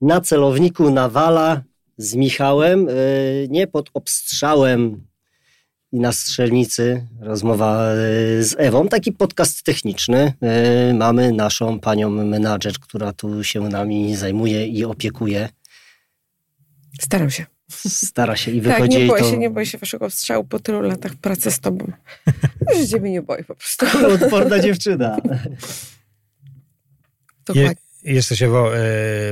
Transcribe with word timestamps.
na 0.00 0.20
celowniku 0.20 0.90
Nawala 0.90 1.62
z 1.96 2.14
Michałem, 2.14 2.88
e, 2.88 2.92
nie 3.48 3.66
pod 3.66 3.90
obstrzałem 3.94 5.06
i 5.92 6.00
na 6.00 6.12
strzelnicy 6.12 7.06
rozmowa 7.20 7.90
e, 7.90 7.94
z 8.42 8.54
Ewą. 8.58 8.88
Taki 8.88 9.12
podcast 9.12 9.62
techniczny. 9.62 10.32
E, 10.40 10.94
mamy 10.94 11.32
naszą 11.32 11.80
panią 11.80 12.10
menadżer, 12.10 12.78
która 12.78 13.12
tu 13.12 13.44
się 13.44 13.60
nami 13.60 14.16
zajmuje 14.16 14.66
i 14.66 14.84
opiekuje. 14.84 15.48
Staram 17.00 17.30
się. 17.30 17.46
Stara 17.88 18.36
się 18.36 18.50
i 18.50 18.62
Tak, 18.62 18.72
wychodzi 18.72 18.90
nie 18.90 18.98
jej 18.98 19.08
boję 19.08 19.22
to 19.22 19.30
się, 19.30 19.38
nie 19.38 19.50
boję 19.50 19.66
się 19.66 19.78
waszego 19.78 20.10
strzału 20.10 20.44
po 20.44 20.58
tylu 20.58 20.80
latach 20.80 21.14
pracy 21.14 21.50
z 21.50 21.60
tobą. 21.60 21.92
Że 22.76 22.88
ciebie 22.88 23.10
nie 23.10 23.22
boję 23.22 23.44
po 23.44 23.54
prostu. 23.54 23.86
odporna 24.14 24.58
dziewczyna. 24.58 25.16
Dokładnie. 27.46 27.89
Jesteś 28.02 28.42
Ewo, 28.42 28.76
e, 28.76 28.80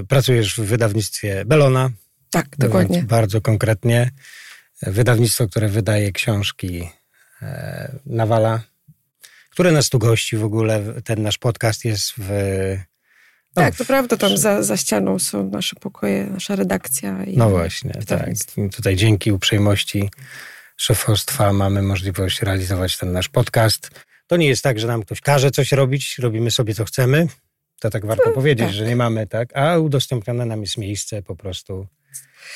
pracujesz 0.09 0.55
w 0.55 0.65
wydawnictwie 0.65 1.45
Belona. 1.45 1.91
Tak, 2.31 2.47
dokładnie. 2.59 3.03
Bardzo 3.03 3.41
konkretnie. 3.41 4.11
Wydawnictwo, 4.83 5.49
które 5.49 5.69
wydaje 5.69 6.13
książki 6.13 6.89
e, 7.43 7.99
Nawala. 8.07 8.61
Które 9.51 9.73
nas 9.73 9.89
tu 9.89 9.99
gości 9.99 10.37
w 10.37 10.45
ogóle? 10.45 10.83
Ten 11.05 11.23
nasz 11.23 11.39
podcast 11.39 11.85
jest 11.85 12.13
w... 12.19 12.29
no, 13.57 13.63
Tak, 13.63 13.77
to 13.77 13.85
prawda, 13.85 14.17
tam 14.17 14.37
za, 14.37 14.63
za 14.63 14.77
ścianą 14.77 15.19
są 15.19 15.51
nasze 15.51 15.77
pokoje, 15.77 16.27
nasza 16.27 16.57
redakcja. 16.57 17.25
I 17.25 17.37
No 17.37 17.51
właśnie, 17.51 17.93
tak. 18.07 18.31
tutaj 18.77 18.97
dzięki 18.97 19.33
uprzejmości 19.33 20.11
szefostwa 20.77 21.53
mamy 21.53 21.83
możliwość 21.83 22.43
realizować 22.43 22.99
ten 22.99 23.13
nasz 23.13 23.29
podcast. 23.29 23.91
To 24.27 24.37
nie 24.37 24.49
jest 24.49 24.63
tak, 24.63 24.79
że 24.79 24.87
nam 24.87 25.03
ktoś 25.03 25.21
każe 25.21 25.51
coś 25.51 25.73
robić, 25.73 26.19
robimy 26.19 26.51
sobie 26.51 26.75
co 26.75 26.85
chcemy. 26.85 27.27
To 27.81 27.91
tak 27.91 28.07
warto 28.07 28.31
powiedzieć, 28.31 28.67
tak. 28.67 28.75
że 28.75 28.87
nie 28.87 28.97
mamy 28.97 29.27
tak, 29.27 29.57
a 29.57 29.79
udostępnione 29.79 30.47
nam 30.47 30.61
jest 30.61 30.79
miejsce 30.79 31.23
po 31.23 31.37
prostu. 31.37 31.87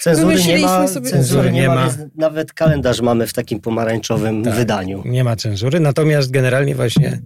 Cenzury 0.01 0.27
nie 0.29 0.33
Wymyśliliśmy 0.37 0.69
ma, 0.69 0.89
sobie- 0.89 1.11
cenzury 1.11 1.53
nie 1.53 1.69
ma, 1.69 1.89
nawet 2.14 2.53
kalendarz 2.53 3.01
mamy 3.01 3.27
w 3.27 3.33
takim 3.33 3.61
pomarańczowym 3.61 4.45
Tak. 4.45 4.55
wydaniu. 4.55 5.03
Nie 5.05 5.25
ma 5.25 5.37
cenzury, 5.37 5.81
natomiast 5.81 6.31
generalnie 6.31 6.75
właśnie 6.75 7.19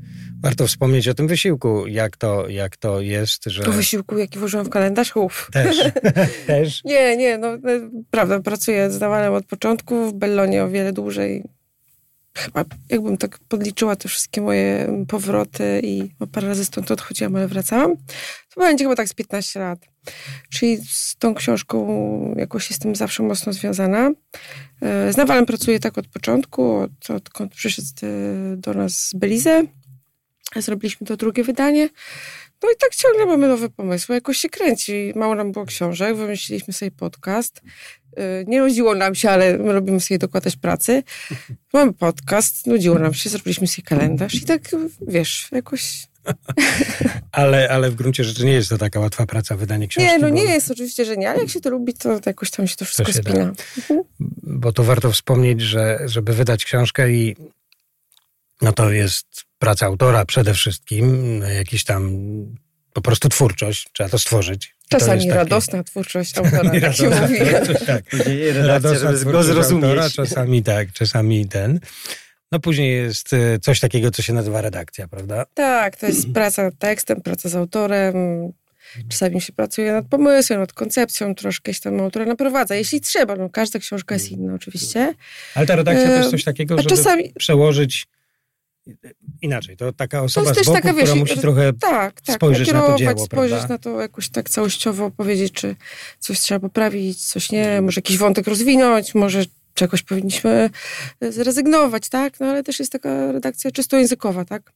warto 0.43 0.67
wspomnieć 0.67 1.09
o 1.09 1.15
tym 1.15 1.29
wysiłku, 1.29 1.87
jak 1.87 2.17
to, 2.17 2.49
jak 2.49 2.77
to 2.77 3.01
jest, 3.01 3.45
że 3.45 3.63
Po 3.63 3.73
wysiłku, 3.73 4.19
jaki 4.19 4.39
włożyłam 4.39 4.67
w 4.67 4.71
kalendarz, 4.71 5.17
uff. 5.17 5.49
też, 5.53 5.77
też 6.47 6.85
Nie, 6.85 7.17
nie, 7.17 7.39
no 7.39 7.49
e, 7.55 7.61
prawda, 8.11 8.41
pracuję 8.41 8.91
z 8.91 9.01
Nawalem 9.01 9.33
od 9.35 9.47
początku, 9.47 10.07
w 10.11 10.15
Bellonie 10.15 10.65
o 10.65 10.69
wiele 10.69 10.93
dłużej. 10.93 11.45
Chyba 12.37 12.65
jakbym 12.89 13.17
tak 13.17 13.39
podliczyła 13.39 13.97
te 13.97 14.09
wszystkie 14.09 14.41
moje 14.41 14.89
powroty 15.09 15.81
i 15.85 16.11
parę 16.33 16.49
razy 16.49 16.65
stąd 16.65 16.91
odchodziłam, 16.91 17.37
ale 17.37 17.49
wracałam, 17.49 17.97
to 18.55 18.61
będzie 18.61 18.85
chyba 18.85 18.97
tak 18.97 19.09
z 19.09 19.15
15 19.15 19.61
lat. 19.61 19.79
Czyli 20.51 20.79
z 20.89 21.17
tą 21.17 21.35
książką 21.35 22.35
jakoś 22.37 22.71
jestem 22.71 22.97
zawsze 22.97 23.23
mocno 23.23 23.53
związana. 23.53 24.11
E, 24.83 25.13
Z 25.13 25.17
Nawalem 25.17 25.47
pracuję 25.47 25.81
tak 25.81 25.99
od 25.99 26.07
początku, 26.09 26.77
od, 26.77 27.11
odkąd 27.11 27.55
przyszedł 27.55 27.89
e, 28.03 28.57
do 28.57 28.75
nas 28.75 28.93
z 29.07 29.15
Belize. 29.15 29.63
Zrobiliśmy 30.57 31.07
to 31.07 31.17
drugie 31.17 31.45
wydanie. 31.45 31.89
No 32.63 32.71
i 32.71 32.77
tak 32.81 32.95
ciągle 32.95 33.27
mamy 33.27 33.49
nowe 33.49 33.69
pomysły. 33.69 34.15
Jakoś 34.15 34.37
się 34.37 34.49
kręci. 34.49 35.13
Mało 35.17 35.35
nam 35.35 35.53
było 35.53 35.65
książek, 35.67 36.17
wymyśliliśmy 36.17 36.75
sobie 36.75 36.91
podcast. 36.91 37.63
Yy, 38.17 38.23
Nie 38.47 38.61
nudziło 38.61 38.95
nam 38.95 39.15
się, 39.15 39.31
ale 39.31 39.59
my 39.59 39.73
lubimy 39.73 40.01
sobie 40.01 40.19
dokładać 40.19 40.57
pracy. 40.57 41.03
Mamy 41.73 41.93
podcast, 41.93 42.67
nudziło 42.67 42.99
nam 42.99 43.15
się, 43.15 43.31
zrobiliśmy 43.31 43.67
sobie 43.67 43.83
kalendarz 43.87 44.35
i 44.35 44.41
tak, 44.45 44.63
wiesz, 45.09 45.49
jakoś... 45.53 46.07
ale, 47.33 47.69
ale 47.71 47.91
w 47.91 47.95
gruncie 47.95 48.25
rzeczy 48.25 48.45
nie 48.45 48.53
jest 48.53 48.69
to 48.69 48.79
taka 48.79 49.01
łatwa 49.01 49.27
praca, 49.27 49.57
wydanie 49.57 49.89
książki. 49.89 50.11
Nie, 50.13 50.19
no 50.19 50.29
bo- 50.29 50.35
nie 50.35 50.45
jest 50.45 50.71
oczywiście, 50.71 51.05
że 51.05 51.17
nie, 51.17 51.31
ale 51.31 51.39
jak 51.41 51.49
się 51.51 51.61
to 51.61 51.71
lubi, 51.71 51.95
to 51.95 52.21
jakoś 52.27 52.51
tam 52.51 52.67
się 52.67 52.77
to 52.77 52.85
wszystko 52.85 53.13
się 53.13 53.23
da. 53.23 53.31
spina. 53.31 53.53
bo 54.43 54.73
to 54.73 54.83
warto 54.85 55.11
wspomnieć, 55.13 55.61
że 55.61 55.99
żeby 56.07 56.33
wydać 56.33 56.65
książkę 56.65 57.11
i 57.13 57.37
no 58.63 58.73
to 58.73 58.91
jest 58.91 59.27
praca 59.59 59.87
autora 59.87 60.25
przede 60.25 60.55
wszystkim, 60.55 61.41
jakiś 61.57 61.85
tam 61.85 62.11
po 62.93 63.01
prostu 63.03 63.29
twórczość, 63.29 63.89
trzeba 63.93 64.09
to 64.11 64.19
stworzyć. 64.19 64.67
I 64.67 64.89
to 64.89 64.99
Czasami 64.99 65.13
jest 65.17 65.27
takie- 65.29 65.39
radosna 65.39 65.85
twórczość 65.85 66.37
autora, 66.39 66.71
tak 66.81 66.95
się 66.97 67.11
Radosna 67.11 67.21
mówi. 67.29 67.87
tak. 67.87 68.05
Radosna 68.67 69.13
go 69.33 69.43
zrozumieć. 69.43 69.85
autora, 69.85 70.11
czasami 70.11 70.63
tak, 70.63 70.93
czasami 70.93 71.49
ten. 71.49 71.81
No 72.53 72.61
później 72.61 72.95
jest 72.97 73.33
e, 73.33 73.59
coś 73.59 73.81
takiego, 73.81 74.11
co 74.11 74.23
się 74.23 74.33
nazywa 74.33 74.61
redakcja, 74.61 75.09
prawda? 75.09 75.47
Tak, 75.55 75.97
to 75.97 76.07
jest 76.07 76.33
praca 76.35 76.63
nad 76.63 76.79
tekstem, 76.79 77.21
praca 77.21 77.49
z 77.49 77.55
autorem. 77.57 78.15
Czasami 79.09 79.41
się 79.41 79.53
pracuje 79.53 79.93
nad 79.93 80.07
pomysłem, 80.07 80.61
nad 80.61 80.73
koncepcją, 80.73 81.35
troszkę 81.35 81.75
się 81.75 81.81
tam 81.81 82.01
autora 82.01 82.25
naprowadza, 82.27 82.75
jeśli 82.75 83.01
trzeba. 83.01 83.37
No, 83.37 83.51
każda 83.51 83.79
książka 83.79 84.15
jest 84.15 84.31
inna 84.33 84.55
oczywiście. 84.55 85.15
Ale 85.55 85.67
ta 85.67 85.77
redakcja 85.77 86.07
to 86.07 86.15
jest 86.15 86.31
coś 86.31 86.45
takiego, 86.45 86.77
żeby 86.83 86.89
czasami- 86.97 87.33
przełożyć 87.39 88.07
inaczej. 89.43 89.77
To 89.77 89.93
taka 89.93 90.19
To 90.19 90.25
osoba 90.25 90.51
jest 90.51 90.63
z 90.63 90.67
boku, 90.67 90.77
taka, 90.77 90.89
która 90.89 91.07
wiesz, 91.07 91.15
musi 91.15 91.39
trochę 91.39 91.73
tak, 91.73 92.21
tak, 92.21 92.37
spojrzeć 92.37 92.73
na 92.73 92.83
to 92.83 92.97
dzieło, 92.97 93.19
spojrzeć 93.19 93.59
prawda? 93.59 93.75
na 93.75 93.79
to 93.79 94.01
jakoś 94.01 94.29
tak 94.29 94.51
całościowo, 94.51 95.11
powiedzieć, 95.11 95.53
czy 95.53 95.77
coś 96.19 96.41
trzeba 96.41 96.61
poprawić, 96.61 97.25
coś 97.25 97.53
nie, 97.53 97.81
może 97.83 97.99
jakiś 97.99 98.19
wątek 98.19 98.47
rozwinąć, 98.47 99.15
może 99.15 99.45
czegoś 99.75 100.03
powinniśmy 100.03 100.71
zrezygnować, 101.31 102.09
tak? 102.09 102.41
No 102.41 102.47
ale 102.47 102.63
też 102.63 102.79
jest 102.79 102.93
taka 102.93 103.33
redakcja 103.33 103.71
czysto 103.71 103.97
językowa, 103.97 104.45
tak? 104.45 104.73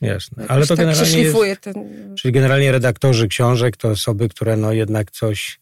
Jasne. 0.00 0.44
Ale 0.48 0.66
to 0.66 0.76
tak 0.76 0.86
generalnie 0.86 1.18
jest, 1.18 1.60
ten... 1.60 1.74
Czyli 2.18 2.32
generalnie 2.32 2.72
redaktorzy 2.72 3.28
książek 3.28 3.76
to 3.76 3.88
osoby, 3.88 4.28
które 4.28 4.56
no 4.56 4.72
jednak 4.72 5.10
coś, 5.10 5.60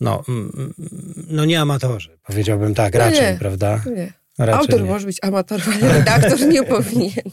no, 0.00 0.24
mm, 0.28 0.52
mm, 0.56 0.74
no 1.28 1.44
nie 1.44 1.60
amatorzy, 1.60 2.18
powiedziałbym 2.22 2.74
tak, 2.74 2.94
No 2.94 3.00
raczej, 3.00 3.32
nie. 3.32 3.38
prawda? 3.38 3.82
Nie. 3.96 4.12
Raczej 4.38 4.54
Autor 4.60 4.82
nie. 4.82 4.90
może 4.90 5.06
być 5.06 5.18
amatorem, 5.22 5.66
ale 5.82 5.92
redaktor 5.92 6.40
nie 6.46 6.62
powinien. 6.76 7.24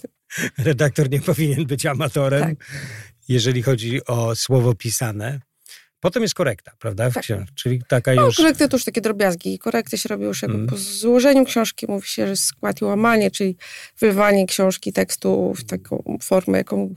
Redaktor 0.57 1.09
nie 1.09 1.19
powinien 1.21 1.65
być 1.65 1.85
amatorem, 1.85 2.41
Tak. 2.55 2.67
jeżeli 3.27 3.63
chodzi 3.63 4.05
o 4.05 4.35
słowo 4.35 4.75
pisane. 4.75 5.39
Potem 5.99 6.23
jest 6.23 6.35
korekta, 6.35 6.71
prawda? 6.79 7.11
Tak. 7.11 7.23
Czyli 7.55 7.81
taka 7.87 8.13
No, 8.13 8.25
już... 8.25 8.35
korekty 8.35 8.67
to 8.67 8.77
już 8.77 8.85
takie 8.85 9.01
drobiazgi. 9.01 9.59
Korekty 9.59 9.97
się 9.97 10.09
robi 10.09 10.23
już 10.23 10.43
Mm. 10.43 10.67
po 10.67 10.77
złożeniu 10.77 11.45
książki. 11.45 11.85
Mówi 11.89 12.07
się, 12.07 12.27
że 12.27 12.35
skład 12.35 12.81
i 12.81 12.85
łamanie, 12.85 13.31
czyli 13.31 13.57
wylewanie 13.99 14.45
książki, 14.47 14.93
tekstu 14.93 15.53
w 15.53 15.63
taką 15.65 16.17
formę, 16.21 16.57
jaką, 16.57 16.93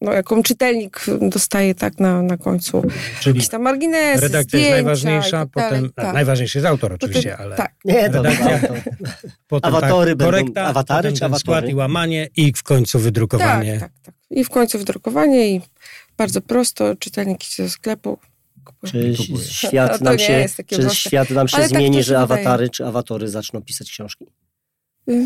no, 0.00 0.12
jaką 0.12 0.42
czytelnik 0.42 1.06
dostaje 1.20 1.74
tak 1.74 2.00
na, 2.00 2.22
na 2.22 2.36
końcu. 2.36 2.82
Czyli 3.20 3.36
Jakieś 3.36 3.48
tam 3.48 3.62
marginesy, 3.62 4.20
redakcja 4.22 4.58
jest 4.58 4.70
najważniejsza, 4.70 5.30
tak 5.46 5.48
dalej. 5.54 5.70
potem... 5.80 5.92
tak. 6.06 6.14
Najważniejszy 6.14 6.58
jest 6.58 6.66
autor 6.66 6.90
Potem- 6.90 7.08
oczywiście, 7.10 7.36
ale... 7.36 7.56
Tak. 7.56 7.74
Nie, 7.84 8.10
to, 8.10 8.22
Redakcja. 8.22 8.58
to, 8.68 8.74
Potem 9.48 9.74
Awatory 9.74 10.10
tak, 10.10 10.18
będą- 10.18 10.32
korekta, 10.32 10.62
awatary 10.64 10.98
potem 11.02 11.14
czy 11.14 11.20
ten 11.20 11.34
skład 11.38 11.56
awatory? 11.56 11.72
i 11.72 11.74
łamanie 11.74 12.28
i 12.36 12.52
w 12.52 12.62
końcu 12.62 12.98
wydrukowanie. 12.98 13.80
Tak, 13.80 13.92
tak, 13.92 14.02
tak. 14.02 14.14
I 14.30 14.44
w 14.44 14.50
końcu 14.50 14.78
wydrukowanie 14.78 15.48
i 15.56 15.60
bardzo 16.16 16.40
prosto, 16.40 16.96
czytelnik 16.96 17.52
idzie 17.52 17.62
do 17.62 17.68
sklepu. 17.70 18.18
Czy 18.86 19.14
świat 19.48 19.92
No 19.92 19.98
to 19.98 20.04
nam 20.04 20.18
się, 20.18 20.46
czy 20.68 20.90
świat 20.90 21.30
nam 21.30 21.48
się 21.48 21.56
tak 21.56 21.68
zmieni, 21.68 21.96
się 21.96 22.02
że 22.02 22.14
wydaje. 22.14 22.22
awatary 22.40 22.68
czy 22.70 22.86
awatory 22.86 23.28
zaczną 23.28 23.62
pisać 23.62 23.90
książki? 23.90 24.26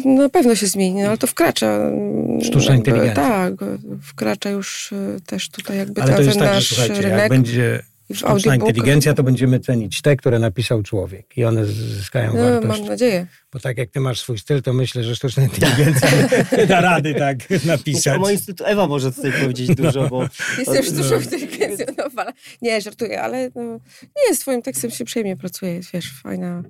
Na 0.05 0.29
pewno 0.29 0.55
się 0.55 0.67
zmieni, 0.67 1.03
no 1.03 1.09
ale 1.09 1.19
to 1.19 1.27
wkracza. 1.27 1.67
mm, 1.77 2.41
Sztuczna 2.41 2.75
jakby, 2.75 2.91
inteligencja. 2.91 3.15
Tak, 3.25 3.55
wkracza 4.03 4.51
już 4.51 4.93
y, 4.93 5.17
też 5.27 5.49
tutaj 5.49 5.77
jakby 5.77 6.03
Ale 6.03 6.15
to 6.15 6.23
jest 6.23 6.39
tak, 6.39 6.55
że 6.55 6.61
słuchajcie, 6.75 6.95
jak 6.95 7.03
rynek. 7.05 7.29
będzie 7.29 7.83
I 8.11 8.15
w 8.15 8.19
sztuczna 8.19 8.55
inteligencja, 8.55 9.15
to 9.15 9.23
będziemy 9.23 9.61
cenić 9.61 10.03
te, 10.03 10.17
które 10.17 10.39
napisał 10.39 10.83
człowiek 10.83 11.27
i 11.39 11.45
one 11.45 11.65
zyskają 11.65 12.33
No, 12.37 12.43
wartość. 12.43 12.79
mam 12.81 12.89
nadzieję. 12.89 13.27
Bo 13.53 13.61
tak 13.61 13.79
jak 13.79 13.91
ty 13.91 14.01
masz 14.01 14.21
swój 14.21 14.39
styl, 14.39 14.63
to 14.63 14.73
myślę, 14.73 15.05
że 15.05 15.17
sztuczna 15.17 15.43
inteligencja 15.43 16.11
da 16.69 16.81
rady 16.81 17.15
tak 17.15 17.39
napisać. 17.65 18.17
O 18.17 18.21
moim 18.21 18.35
instytucie 18.35 18.71
Ewa 18.71 18.87
może 18.87 19.13
tutaj 19.13 19.33
powiedzieć 19.33 19.75
dużo, 19.75 20.09
bo 20.09 20.29
Jestem 20.59 20.85
no. 20.97 21.03
dużo 21.03 21.17
inteligencją. 21.17 21.87
No, 21.99 22.05
ale- 22.17 22.33
nie, 22.63 22.81
żartuję, 22.81 23.23
ale 23.23 23.51
no, 23.55 23.63
nie, 24.03 24.35
z 24.35 24.39
twoim 24.39 24.63
tekstem 24.63 24.91
się 24.91 25.05
przyjemnie 25.05 25.37
pracuje. 25.37 25.81
Wiesz, 25.95 26.13
fajna, 26.23 26.63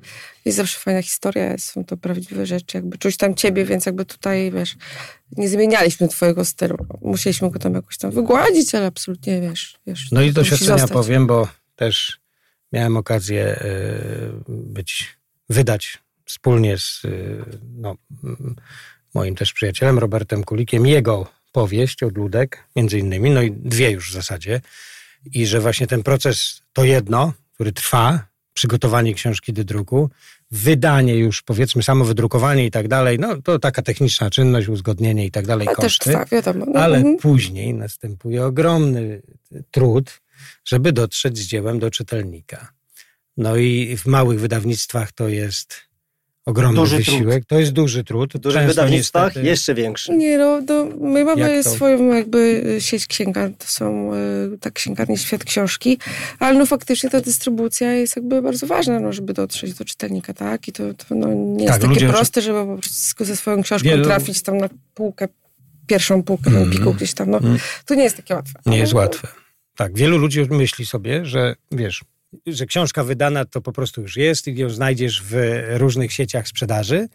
jest 0.45 0.57
zawsze 0.57 0.79
fajna 0.79 1.03
historia, 1.03 1.59
są 1.59 1.85
to 1.85 1.97
prawdziwe 1.97 2.47
rzeczy. 2.47 2.77
Jakby 2.79 2.99
czuć 2.99 3.17
tam 3.17 3.35
ciebie, 3.35 3.65
więc 3.65 3.87
jakby 3.87 4.05
tutaj, 4.05 4.51
wiesz, 4.51 4.77
nie 5.37 5.49
zmienialiśmy 5.49 6.09
twojego 6.09 6.45
stylu. 6.45 6.77
Musieliśmy 7.03 7.51
go 7.51 7.59
tam 7.59 7.75
jakoś 7.75 7.99
tam 7.99 8.11
wygładzić, 8.11 8.75
ale 8.75 8.87
absolutnie, 8.87 9.41
wiesz, 9.41 9.77
wiesz 9.87 10.09
No 10.13 10.23
i 10.23 10.33
doświadczenia 10.33 10.89
powiem, 10.89 11.27
bo 11.27 11.49
też 11.77 12.19
miałem 12.73 12.97
okazję 12.97 13.63
y, 13.63 14.33
być, 14.49 15.19
wydać 15.49 16.02
wspólnie 16.33 16.79
z 16.79 17.05
y, 17.05 17.45
no, 17.75 17.97
mm, 18.25 18.57
moim 19.15 19.35
też 19.35 19.53
przyjacielem 19.53 19.99
Robertem 19.99 20.45
Kulikiem 20.45 20.87
jego 20.87 21.27
powieść 21.53 22.03
Odludek, 22.03 22.65
między 22.77 22.99
innymi, 22.99 23.31
no 23.31 23.43
i 23.43 23.51
dwie 23.51 23.91
już 23.91 24.11
w 24.11 24.13
zasadzie. 24.13 24.61
I 25.33 25.47
że 25.47 25.61
właśnie 25.61 25.87
ten 25.87 26.03
proces 26.03 26.63
to 26.73 26.85
jedno, 26.85 27.33
który 27.55 27.73
trwa, 27.73 28.27
przygotowanie 28.55 29.15
książki 29.15 29.53
do 29.53 29.65
druku, 29.65 30.11
wydanie 30.51 31.17
już, 31.17 31.43
powiedzmy, 31.43 31.83
samo 31.83 32.05
wydrukowanie 32.05 32.67
i 32.67 32.71
tak 32.71 32.89
dalej, 32.89 33.19
no 33.19 33.43
to 33.43 33.59
taka 33.59 33.83
techniczna 33.83 34.31
czynność, 34.31 34.69
uzgodnienie 34.69 35.27
i 35.27 35.31
tak 35.31 35.47
dalej, 35.47 35.69
Ale 35.69 35.77
też 35.77 35.85
koszty. 35.85 36.11
trwa, 36.11 36.25
wiadomo. 36.25 36.67
No, 36.69 36.81
Ale 36.81 36.97
mhm. 36.97 37.17
później 37.17 37.75
następuje 37.75 38.45
ogromny 38.45 39.23
trud 39.71 40.23
żeby 40.65 40.93
dotrzeć 40.93 41.39
z 41.39 41.47
dziełem 41.47 41.79
do 41.79 41.91
czytelnika. 41.91 42.73
No 43.37 43.57
i 43.57 43.97
w 43.97 44.07
małych 44.07 44.41
wydawnictwach 44.41 45.13
to 45.13 45.29
jest 45.29 45.75
ogromny 46.47 46.77
Duży 46.81 46.97
wysiłek. 46.97 47.35
trud. 47.39 47.49
To 47.49 47.59
jest 47.59 47.73
duży 47.73 48.05
trud. 48.05 48.35
W 48.35 48.39
dużych 48.39 48.61
Często 48.63 48.75
wydawnictwach 48.83 49.27
niestety- 49.27 49.47
jeszcze 49.47 49.75
większy. 49.75 50.13
Nie, 50.13 50.39
no, 50.39 50.61
no 50.69 50.85
my 51.01 51.25
mamy 51.25 51.41
Jak 51.55 51.65
to? 51.65 51.71
swoją 51.71 52.15
jakby 52.15 52.65
sieć 52.79 53.07
księgarni, 53.07 53.55
to 53.55 53.67
są 53.67 54.15
y, 54.55 54.59
tak 54.59 54.73
księgarnie 54.73 55.19
Świat 55.19 55.45
Książki, 55.45 55.99
ale 56.39 56.59
no 56.59 56.67
faktycznie 56.67 57.11
ta 57.11 57.21
dystrybucja 57.21 57.93
jest 57.93 58.17
jakby 58.17 58.43
bardzo 58.43 58.67
ważna, 58.67 59.01
no, 59.01 59.13
żeby 59.13 59.33
dotrzeć 59.33 59.75
do 59.75 59.85
czytelnika, 59.85 60.35
tak? 60.35 60.69
I 60.69 60.73
to, 60.73 60.95
to 60.95 61.15
no, 61.15 61.29
nie 61.35 61.67
Tak, 61.67 61.69
jest 61.69 61.81
takie 61.81 61.95
ludzie- 61.95 62.09
proste, 62.09 62.43
żeby 62.43 62.59
po 62.77 62.79
prostu 62.83 63.25
ze 63.25 63.37
swoją 63.37 63.63
książką 63.63 63.89
Wielu- 63.89 64.05
trafić 64.05 64.43
tam 64.43 64.59
na 64.59 64.69
półkę, 64.95 65.29
pierwszą 65.87 66.23
półkę 66.23 66.51
Mhm. 66.51 66.71
piku 66.71 66.95
gdzieś 66.95 67.15
tam, 67.15 67.31
no. 67.31 67.37
Mhm. 67.37 67.59
To 67.87 67.95
nie 67.95 68.03
jest 68.05 68.17
takie 68.17 68.35
łatwe. 68.35 68.61
Nie 68.67 68.79
jest 68.79 68.93
No, 68.93 68.99
łatwe. 68.99 69.29
Tak, 69.77 69.95
wielu 69.97 70.19
ludzi 70.19 70.47
myśli 70.51 70.87
sobie, 70.87 71.25
że 71.27 71.55
wiesz, 71.73 72.01
że 72.47 72.67
książka 72.67 73.05
wydana 73.05 73.45
to 73.45 73.61
po 73.61 73.73
prostu 73.73 74.01
już 74.03 74.17
jest 74.17 74.49
i 74.49 74.57
ją 74.57 74.71
znajdziesz 74.71 75.23
w 75.23 75.63
różnych 75.69 76.13
sieciach 76.13 76.49
sprzedaży, 76.49 77.09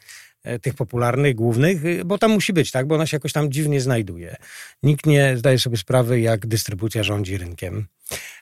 e, 0.43 0.59
tych 0.59 0.73
popularnych, 0.73 1.35
głównych, 1.35 1.85
y, 1.85 2.05
bo 2.05 2.17
tam 2.17 2.31
musi 2.31 2.53
być, 2.53 2.71
tak? 2.71 2.87
Bo 2.87 2.95
ona 2.95 3.05
się 3.05 3.15
jakoś 3.15 3.33
tam 3.33 3.51
dziwnie 3.51 3.81
znajduje. 3.81 4.35
Nikt 4.83 5.05
nie 5.05 5.37
zdaje 5.37 5.59
sobie 5.59 5.77
sprawy, 5.77 6.19
jak 6.19 6.47
dystrybucja 6.47 7.03
rządzi 7.03 7.37
rynkiem. 7.37 7.87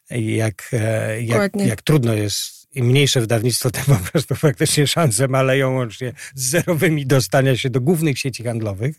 Jak, 0.09 0.69
e, 0.73 1.21
jak, 1.21 1.55
jak 1.55 1.81
trudno 1.81 2.13
jest. 2.13 2.65
Im 2.75 2.85
mniejsze 2.85 3.21
wydawnictwo, 3.21 3.71
tym 3.71 3.83
po 3.85 4.11
prostu 4.11 4.35
praktycznie 4.35 4.87
szanse 4.87 5.27
maleją 5.27 5.73
łącznie 5.73 6.13
z 6.35 6.49
zerowymi 6.49 7.05
dostania 7.05 7.57
się 7.57 7.69
do 7.69 7.81
głównych 7.81 8.19
sieci 8.19 8.43
handlowych. 8.43 8.95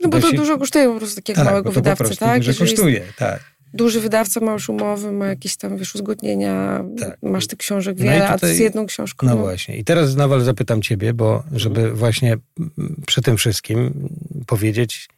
No 0.00 0.08
bo 0.08 0.16
Bo 0.16 0.22
to 0.22 0.30
się- 0.30 0.36
dużo 0.36 0.58
kosztuje 0.58 0.88
po 0.88 0.98
prostu 0.98 1.16
takiego 1.16 1.44
małego 1.44 1.70
to 1.70 1.74
po 1.74 1.80
wydawcy, 1.80 2.16
tak? 2.16 2.38
dużo 2.38 2.50
Jeżeli 2.50 2.70
jest 2.70 2.76
kosztuje, 2.76 3.02
tak. 3.16 3.55
Duży 3.76 4.00
wydawca, 4.00 4.40
ma 4.40 4.52
już 4.52 4.68
umowy, 4.68 5.12
ma 5.12 5.26
jakieś 5.26 5.56
tam, 5.56 5.76
wiesz, 5.76 5.94
uzgodnienia, 5.94 6.84
Tak. 7.00 7.18
masz 7.22 7.46
tych 7.46 7.58
książek 7.58 7.96
No 7.98 8.04
wiele, 8.04 8.28
a 8.28 8.34
tutaj- 8.34 8.56
z 8.56 8.58
jedną 8.58 8.86
książką. 8.86 9.26
No 9.26 9.36
właśnie. 9.36 9.76
I 9.76 9.84
teraz 9.84 10.14
Nawal 10.16 10.40
zapytam 10.40 10.82
ciebie, 10.82 11.14
bo 11.14 11.42
żeby 11.52 11.92
właśnie 11.94 12.32
mm, 12.32 13.02
przy 13.06 13.22
tym 13.22 13.36
wszystkim 13.36 14.08
powiedzieć, 14.46 15.08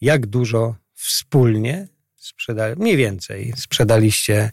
jak 0.00 0.26
dużo 0.26 0.74
wspólnie 0.94 1.88
sprzedali, 2.16 2.76
mniej 2.80 2.96
więcej 2.96 3.52
sprzedaliście 3.56 4.50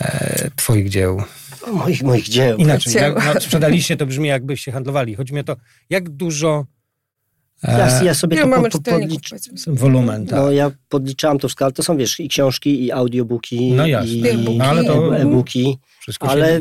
e, 0.00 0.50
twoich 0.56 0.88
dzieł. 0.88 1.22
Moich, 1.72 2.02
moich 2.02 2.28
dzieł. 2.28 2.56
Inaczej, 2.58 2.92
Dzieł. 2.92 3.02
jak, 3.02 3.34
no, 3.34 3.40
sprzedaliście 3.40 3.96
to 3.96 4.06
brzmi 4.06 4.28
jakbyście 4.28 4.72
handlowali. 4.72 5.14
Chodzi 5.14 5.34
mi 5.34 5.40
o 5.40 5.44
to, 5.44 5.56
jak 5.90 6.08
dużo 6.10 6.66
Ja, 7.62 8.00
e, 8.00 8.04
ja 8.04 8.14
sobie 8.14 8.36
Ile 8.36 8.44
to 8.44 8.48
mamy 8.50 8.70
po, 8.70 8.78
po, 8.78 8.90
podlicz... 8.90 9.30
wolumen, 9.66 10.26
tak. 10.26 10.38
No 10.38 10.50
ja 10.50 10.70
podliczałam 10.88 11.38
to 11.38 11.48
w 11.48 11.52
skalę. 11.52 11.72
To 11.72 11.82
są, 11.82 11.96
wiesz, 11.96 12.20
i 12.20 12.28
książki, 12.28 12.84
i 12.84 12.92
audiobooki, 12.92 13.72
No 13.72 13.86
jasne. 13.86 14.10
i 14.10 14.28
E-booki. 14.28 14.58
No, 14.58 14.64
ale 14.64 14.84
to- 14.84 15.16
e-booki. 15.16 15.78
Ale 16.20 16.60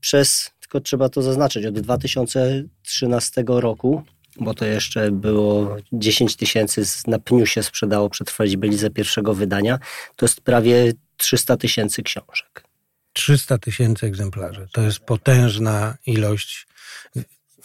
przez, 0.00 0.50
tylko 0.60 0.80
trzeba 0.80 1.08
to 1.08 1.22
zaznaczyć, 1.22 1.66
od 1.66 1.80
2013 1.80 3.44
roku, 3.48 4.02
bo 4.40 4.54
to 4.54 4.64
jeszcze 4.64 5.10
było 5.10 5.76
10 5.92 6.36
tysięcy 6.36 6.84
z- 6.84 7.06
na 7.06 7.18
pniu 7.18 7.46
się 7.46 7.62
sprzedało 7.62 8.10
przetrwać 8.10 8.56
Belizę 8.56 8.90
pierwszego 8.90 9.34
wydania, 9.34 9.78
to 10.16 10.24
jest 10.26 10.40
prawie 10.40 10.92
300 11.16 11.56
tysięcy 11.56 12.02
książek. 12.02 12.64
300 13.12 13.58
tysięcy 13.58 14.06
egzemplarzy. 14.06 14.66
To 14.72 14.80
jest 14.80 14.98
potężna 14.98 15.96
ilość. 16.06 16.66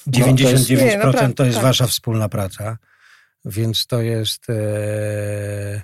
No, 0.07 0.11
99% 0.11 0.85
Nie, 0.85 0.97
naprawdę, 0.97 1.33
to 1.33 1.45
jest 1.45 1.57
tak. 1.57 1.63
wasza 1.63 1.87
wspólna 1.87 2.29
praca, 2.29 2.77
więc 3.45 3.87
to 3.87 4.01
jest, 4.01 4.49
e, 4.49 5.81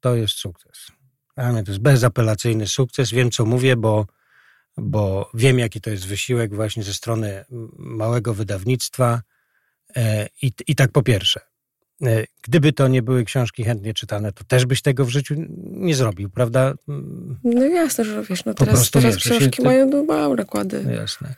to 0.00 0.14
jest 0.14 0.34
sukces. 0.34 0.92
Dla 1.36 1.52
mnie 1.52 1.64
to 1.64 1.70
jest 1.70 1.82
bezapelacyjny 1.82 2.66
sukces. 2.66 3.10
Wiem, 3.10 3.30
co 3.30 3.44
mówię, 3.44 3.76
bo, 3.76 4.06
bo 4.76 5.30
wiem, 5.34 5.58
jaki 5.58 5.80
to 5.80 5.90
jest 5.90 6.06
wysiłek 6.06 6.54
właśnie 6.54 6.82
ze 6.82 6.94
strony 6.94 7.44
małego 7.78 8.34
wydawnictwa. 8.34 9.22
E, 9.96 10.28
i, 10.42 10.52
I 10.66 10.74
tak 10.74 10.92
po 10.92 11.02
pierwsze, 11.02 11.40
e, 12.02 12.24
gdyby 12.42 12.72
to 12.72 12.88
nie 12.88 13.02
były 13.02 13.24
książki 13.24 13.64
chętnie 13.64 13.94
czytane, 13.94 14.32
to 14.32 14.44
też 14.44 14.66
byś 14.66 14.82
tego 14.82 15.04
w 15.04 15.08
życiu 15.08 15.34
nie 15.58 15.94
zrobił, 15.94 16.30
prawda? 16.30 16.74
No 17.44 17.64
jasne, 17.64 18.04
że 18.04 18.22
wiesz, 18.22 18.44
no 18.44 18.54
Po 18.54 18.64
teraz, 18.64 18.90
teraz 18.90 19.14
wiesz, 19.14 19.24
książki 19.24 19.62
mają 19.62 19.86
no, 19.86 20.04
małe 20.04 20.36
nakłady. 20.36 20.82
No 20.84 20.90
jasne. 20.90 21.34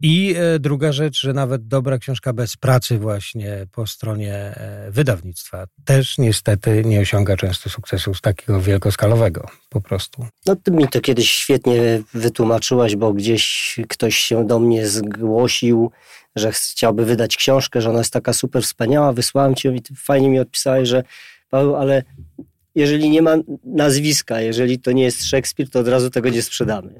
I 0.00 0.34
e, 0.36 0.58
druga 0.58 0.92
rzecz, 0.92 1.20
że 1.20 1.32
nawet 1.32 1.68
dobra 1.68 1.98
książka 1.98 2.32
bez 2.32 2.56
pracy 2.56 2.98
właśnie 2.98 3.66
po 3.72 3.86
stronie 3.86 4.34
e, 4.34 4.88
wydawnictwa 4.90 5.66
też 5.84 6.18
niestety 6.18 6.82
nie 6.84 7.00
osiąga 7.00 7.36
często 7.36 7.70
sukcesu 7.70 8.12
takiego 8.22 8.60
wielkoskalowego 8.60 9.48
po 9.68 9.80
prostu. 9.80 10.26
No 10.46 10.56
ty 10.56 10.70
mi 10.70 10.88
to 10.88 11.00
kiedyś 11.00 11.30
świetnie 11.30 12.02
wytłumaczyłaś, 12.14 12.96
bo 12.96 13.12
gdzieś 13.12 13.76
ktoś 13.88 14.16
się 14.16 14.46
do 14.46 14.58
mnie 14.58 14.86
zgłosił, 14.86 15.90
że 16.36 16.52
chciałby 16.52 17.04
wydać 17.04 17.36
książkę, 17.36 17.80
że 17.80 17.90
ona 17.90 17.98
jest 17.98 18.12
taka 18.12 18.32
super 18.32 18.62
wspaniała, 18.62 19.12
wysłałem 19.12 19.54
ci 19.54 19.68
ją 19.68 19.74
i 19.74 19.82
fajnie 19.96 20.28
mi 20.28 20.38
odpisałeś, 20.38 20.88
że 20.88 21.02
Paweł, 21.50 21.76
ale 21.76 22.02
jeżeli 22.76 23.10
nie 23.10 23.22
ma 23.22 23.36
nazwiska, 23.64 24.40
jeżeli 24.40 24.78
to 24.78 24.92
nie 24.92 25.02
jest 25.02 25.24
Szekspir, 25.24 25.70
to 25.70 25.80
od 25.80 25.88
razu 25.88 26.10
tego 26.10 26.28
nie 26.28 26.42
sprzedamy. 26.42 26.98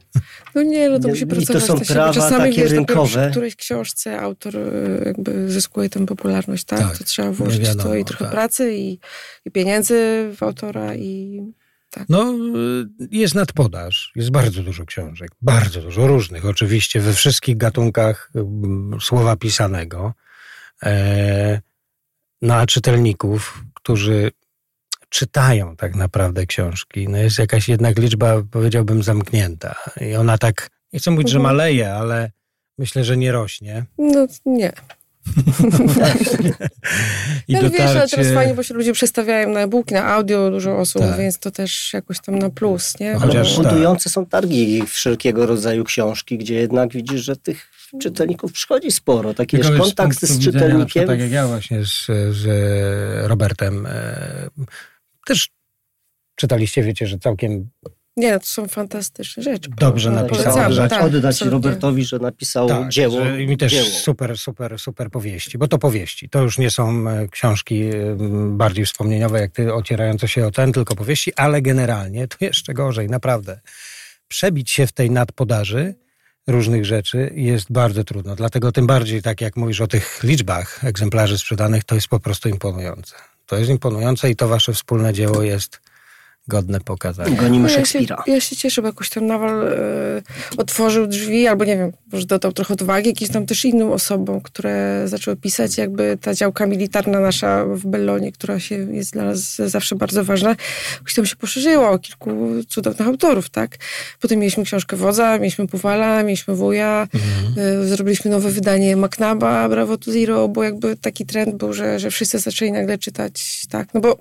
No 0.55 0.63
nie, 0.63 0.89
no 0.91 1.01
to 1.01 1.09
I 1.09 1.11
musi 1.11 1.27
to 1.27 1.35
pracować 1.37 1.63
są 1.63 1.75
na 1.75 1.85
siebie. 1.85 1.95
prawa 1.95 2.13
Czasami 2.13 2.39
takie 2.39 2.63
wiesz, 2.63 2.71
dopiero 2.71 2.77
rynkowe. 2.77 3.21
przy 3.23 3.31
którejś 3.31 3.57
książce 3.57 4.21
autor 4.21 4.57
y, 4.57 5.03
jakby 5.07 5.51
zyskuje 5.51 5.89
tę 5.89 6.07
popularność, 6.07 6.65
tak? 6.65 6.79
Tak, 6.79 6.99
to 6.99 7.05
trzeba 7.05 7.33
włożyć 7.33 7.61
w 7.61 7.63
to 7.63 7.69
wiadomo, 7.69 7.95
i 7.95 8.05
trochę 8.05 8.25
tak. 8.25 8.33
pracy 8.33 8.75
i, 8.77 8.99
i 9.45 9.51
pieniędzy 9.51 9.95
w 10.37 10.43
autora 10.43 10.95
i 10.95 11.43
No, 12.09 12.35
y, 13.01 13.09
jest 13.11 13.35
nadpodaż, 13.35 14.13
jest 14.17 14.31
bardzo 14.31 14.63
dużo 14.63 14.85
książek, 14.85 15.31
bardzo 15.43 15.83
dużo 15.83 16.07
różnych, 16.07 16.47
oczywiście 16.47 17.01
we 17.01 17.13
wszystkich 17.13 17.57
gatunkach 17.57 18.31
mm, 18.35 19.01
słowa 19.01 19.37
pisanego. 19.37 20.13
E, 20.83 21.61
no 22.43 22.55
a 22.55 22.67
czytelników, 22.67 23.65
którzy 23.75 24.31
czytają 25.09 25.77
tak 25.77 25.95
naprawdę 25.95 26.47
książki, 26.47 27.09
no 27.09 27.17
jest 27.19 27.39
jakaś 27.39 27.69
jednak 27.69 27.99
liczba, 27.99 28.43
powiedziałbym, 28.51 29.03
zamknięta. 29.03 29.75
I 30.01 30.15
ona 30.15 30.39
tak, 30.39 30.71
nie 30.93 30.99
chcę 30.99 31.11
mówić, 31.11 31.31
że 31.31 31.37
Mhm. 31.39 31.57
maleje, 31.57 31.93
ale 31.95 32.31
myślę, 32.79 33.05
że 33.05 33.17
nie 33.17 33.33
rośnie. 33.33 33.85
no 33.99 34.27
nie. 34.47 34.73
I 37.49 37.57
ale 37.57 37.71
wiesz, 37.71 37.81
ale 37.81 37.89
teraz 37.95 38.11
dotarcie- 38.11 38.35
fajnie, 38.35 38.55
bo 38.55 38.63
się 38.63 38.75
ludzie 38.75 38.93
przestawiają 38.93 39.49
na 39.51 39.61
e-booki, 39.61 39.95
na 39.95 40.05
audio 40.15 40.51
dużo 40.51 40.79
osób, 40.79 41.03
Tak. 41.03 41.19
więc 41.19 41.39
to 41.39 41.51
też 41.51 41.93
jakoś 41.93 42.21
tam 42.21 42.39
na 42.39 42.51
plus, 42.51 43.01
nie? 43.01 43.13
No 43.13 43.21
Chociaż 43.21 43.57
Bo- 43.57 43.63
tak. 43.63 43.73
budujące 43.73 44.11
są 44.11 44.27
targi 44.27 44.83
wszelkiego 44.87 45.47
rodzaju 45.47 45.85
książki, 45.85 46.39
gdzie 46.39 46.55
jednak 46.55 46.93
widzisz, 46.93 47.21
że 47.21 47.37
tych 47.37 47.69
czytelników 48.03 48.53
przychodzi 48.53 48.91
sporo. 48.91 49.35
Taki 49.35 49.57
Tylko 49.57 49.73
wiesz, 49.73 49.81
kontakt 49.81 50.21
z 50.27 50.37
na 50.39 50.45
czytelnikiem. 50.45 51.07
Tak 51.07 51.21
jak 51.21 51.31
ja 51.31 51.47
właśnie 51.47 51.85
z, 51.85 52.07
z 52.37 52.47
Robertem. 53.29 53.89
Też 55.27 55.49
czytaliście, 56.35 56.83
wiecie, 56.83 57.07
że 57.07 57.19
całkiem 57.19 57.69
Nie, 58.17 58.39
to 58.41 58.47
są 58.47 58.69
fantastyczne 58.69 59.43
rzeczy. 59.43 59.71
Dobrze 59.79 60.11
rzeczy. 60.73 60.89
tak, 60.91 61.05
oddać 61.05 61.25
absolutnie. 61.25 61.51
Robertowi, 61.51 62.05
że 62.05 62.19
napisał 62.19 62.69
tak, 62.69 62.89
dzieło. 62.89 63.25
że 63.25 63.39
mi 63.39 63.57
też 63.57 63.73
dzieło. 63.73 63.87
super, 63.87 64.39
super, 64.39 64.79
super 64.79 65.11
powieści, 65.11 65.59
bo 65.59 65.69
to 65.69 65.79
powieści. 65.79 66.29
To 66.29 66.43
już 66.43 66.59
nie 66.59 66.71
są 66.71 67.09
e, 67.09 67.29
książki 67.29 67.83
e, 67.83 68.17
bardziej 68.51 68.85
wspomnieniowe, 68.87 69.41
jak 69.41 69.53
ty, 69.53 69.75
ocierające 69.75 70.29
się 70.29 70.47
o 70.47 70.51
ten, 70.51 70.73
tylko 70.73 70.97
powieści, 70.97 71.35
ale 71.35 71.63
generalnie 71.63 72.29
to 72.29 72.37
jeszcze 72.41 72.75
gorzej, 72.75 73.09
naprawdę. 73.09 73.61
Przebić 74.29 74.71
się 74.71 74.87
w 74.87 74.93
tej 74.93 75.11
nadpodaży 75.11 75.95
różnych 76.47 76.85
rzeczy 76.85 77.33
jest 77.35 77.73
bardzo 77.73 78.05
trudno. 78.05 78.37
Dlatego 78.37 78.73
tym 78.73 78.87
bardziej, 78.87 79.23
tak 79.23 79.41
jak 79.41 79.57
mówisz 79.57 79.81
o 79.81 79.87
tych 79.87 80.23
liczbach 80.23 80.85
egzemplarzy 80.85 81.39
sprzedanych, 81.39 81.85
to 81.85 81.95
jest 81.95 82.09
po 82.09 82.21
prostu 82.21 82.49
imponujące. 82.49 83.15
To 83.47 83.57
jest 83.57 83.71
imponujące 83.71 84.31
i 84.31 84.37
to 84.37 84.49
wasze 84.49 84.73
wspólne 84.73 85.13
dzieło 85.13 85.43
jest 85.43 85.81
godne 86.49 86.81
pokazania. 86.81 87.37
Gonimy 87.37 87.63
No 87.65 87.69
ja, 87.71 87.75
się, 87.75 87.81
Szekspira. 87.87 88.23
ja 88.27 88.41
się 88.41 88.57
cieszę, 88.57 88.83
bo 88.83 88.89
jakoś 88.89 89.11
tam 89.11 89.27
Nawal 89.27 89.69
e, 89.69 89.73
otworzył 90.57 91.07
drzwi, 91.07 91.47
albo 91.47 91.65
nie 91.65 91.77
wiem, 91.77 91.93
może 92.13 92.27
dodał 92.27 92.53
trochę 92.53 92.75
odwagi 92.75 93.09
jakimś 93.09 93.31
tam 93.31 93.47
też 93.47 93.65
innym 93.65 93.93
osobom, 93.93 94.41
które 94.41 95.03
zaczęły 95.09 95.37
pisać, 95.37 95.79
jakby 95.79 96.19
ta 96.21 96.35
działka 96.35 96.67
militarna 96.67 97.21
nasza 97.21 97.65
w 97.65 97.87
Bellonie, 97.87 98.33
która 98.33 98.61
się 98.61 98.75
jest 98.75 99.13
dla 99.13 99.25
nas 99.25 99.57
zawsze 99.57 99.97
bardzo 99.97 100.25
ważna, 100.25 100.57
jakoś 100.99 101.15
tam 101.15 101.27
się 101.27 101.37
poszerzyła 101.37 101.91
o 101.91 101.99
kilku 101.99 102.37
cudownych 102.69 103.09
autorów, 103.09 103.51
tak? 103.51 103.77
Potem 104.21 104.39
mieliśmy 104.39 104.65
książkę 104.65 104.97
Wodza, 104.97 105.39
mieliśmy 105.39 105.69
Puwala, 105.69 106.23
mieliśmy 106.23 106.55
Wuja, 106.55 107.09
Mhm. 107.15 107.83
e, 107.83 107.85
zrobiliśmy 107.87 108.31
nowe 108.31 108.51
wydanie 108.51 108.97
Maknaba, 108.97 109.69
Bravo 109.69 109.99
to 109.99 110.13
Zero, 110.13 110.49
bo 110.49 110.65
jakby 110.65 110.97
taki 110.97 111.27
trend 111.27 111.55
był, 111.57 111.73
że, 111.73 111.99
że 112.01 112.11
wszyscy 112.11 112.39
zaczęli 112.39 112.73
nagle 112.73 112.99
czytać, 112.99 113.67
tak? 113.71 113.95
No 113.95 114.01
bo 114.01 114.19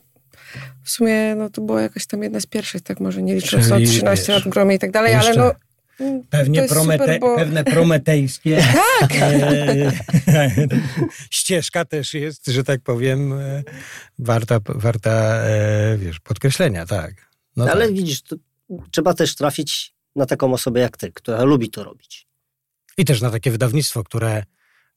w 0.84 0.90
sumie 0.90 1.36
no, 1.36 1.50
to 1.50 1.62
była 1.62 1.82
jakaś 1.82 2.06
tam 2.06 2.24
jedna 2.24 2.40
z 2.40 2.46
pierwszych, 2.46 2.82
tak 2.82 3.00
może 3.00 3.24
nie 3.24 3.36
licząc 3.36 3.70
Czyli, 3.70 3.84
od 3.84 3.90
13 3.90 4.26
wiesz, 4.26 4.28
lat 4.28 4.44
w 4.44 4.50
gromie 4.50 4.76
i 4.76 4.80
tak 4.80 4.92
dalej, 4.92 5.14
ale 5.14 5.36
no 5.36 5.52
Pewnie 6.30 6.68
promete, 6.68 7.04
super, 7.04 7.20
bo- 7.20 7.36
pewne 7.36 7.64
prometejskie 7.64 8.64
Tak! 9.00 9.12
e, 9.16 9.92
ścieżka 11.32 11.86
też 11.86 12.14
jest, 12.14 12.48
że 12.48 12.64
tak 12.64 12.82
powiem, 12.82 13.34
e, 13.34 13.64
warta, 14.20 14.60
warta 14.66 15.12
e, 15.12 15.98
wiesz, 15.98 16.20
podkreślenia, 16.20 16.86
tak. 16.86 17.30
No 17.56 17.72
Ale 17.72 17.86
tak. 17.86 17.96
widzisz, 17.96 18.22
to 18.22 18.36
trzeba 18.92 19.14
też 19.14 19.36
trafić 19.36 19.94
na 20.16 20.26
taką 20.26 20.54
osobę 20.54 20.80
jak 20.80 20.98
ty, 20.98 21.12
która 21.12 21.44
lubi 21.44 21.70
to 21.70 21.84
robić. 21.84 22.28
I 22.98 23.06
też 23.06 23.22
na 23.22 23.30
takie 23.32 23.52
wydawnictwo, 23.52 24.04
które 24.04 24.44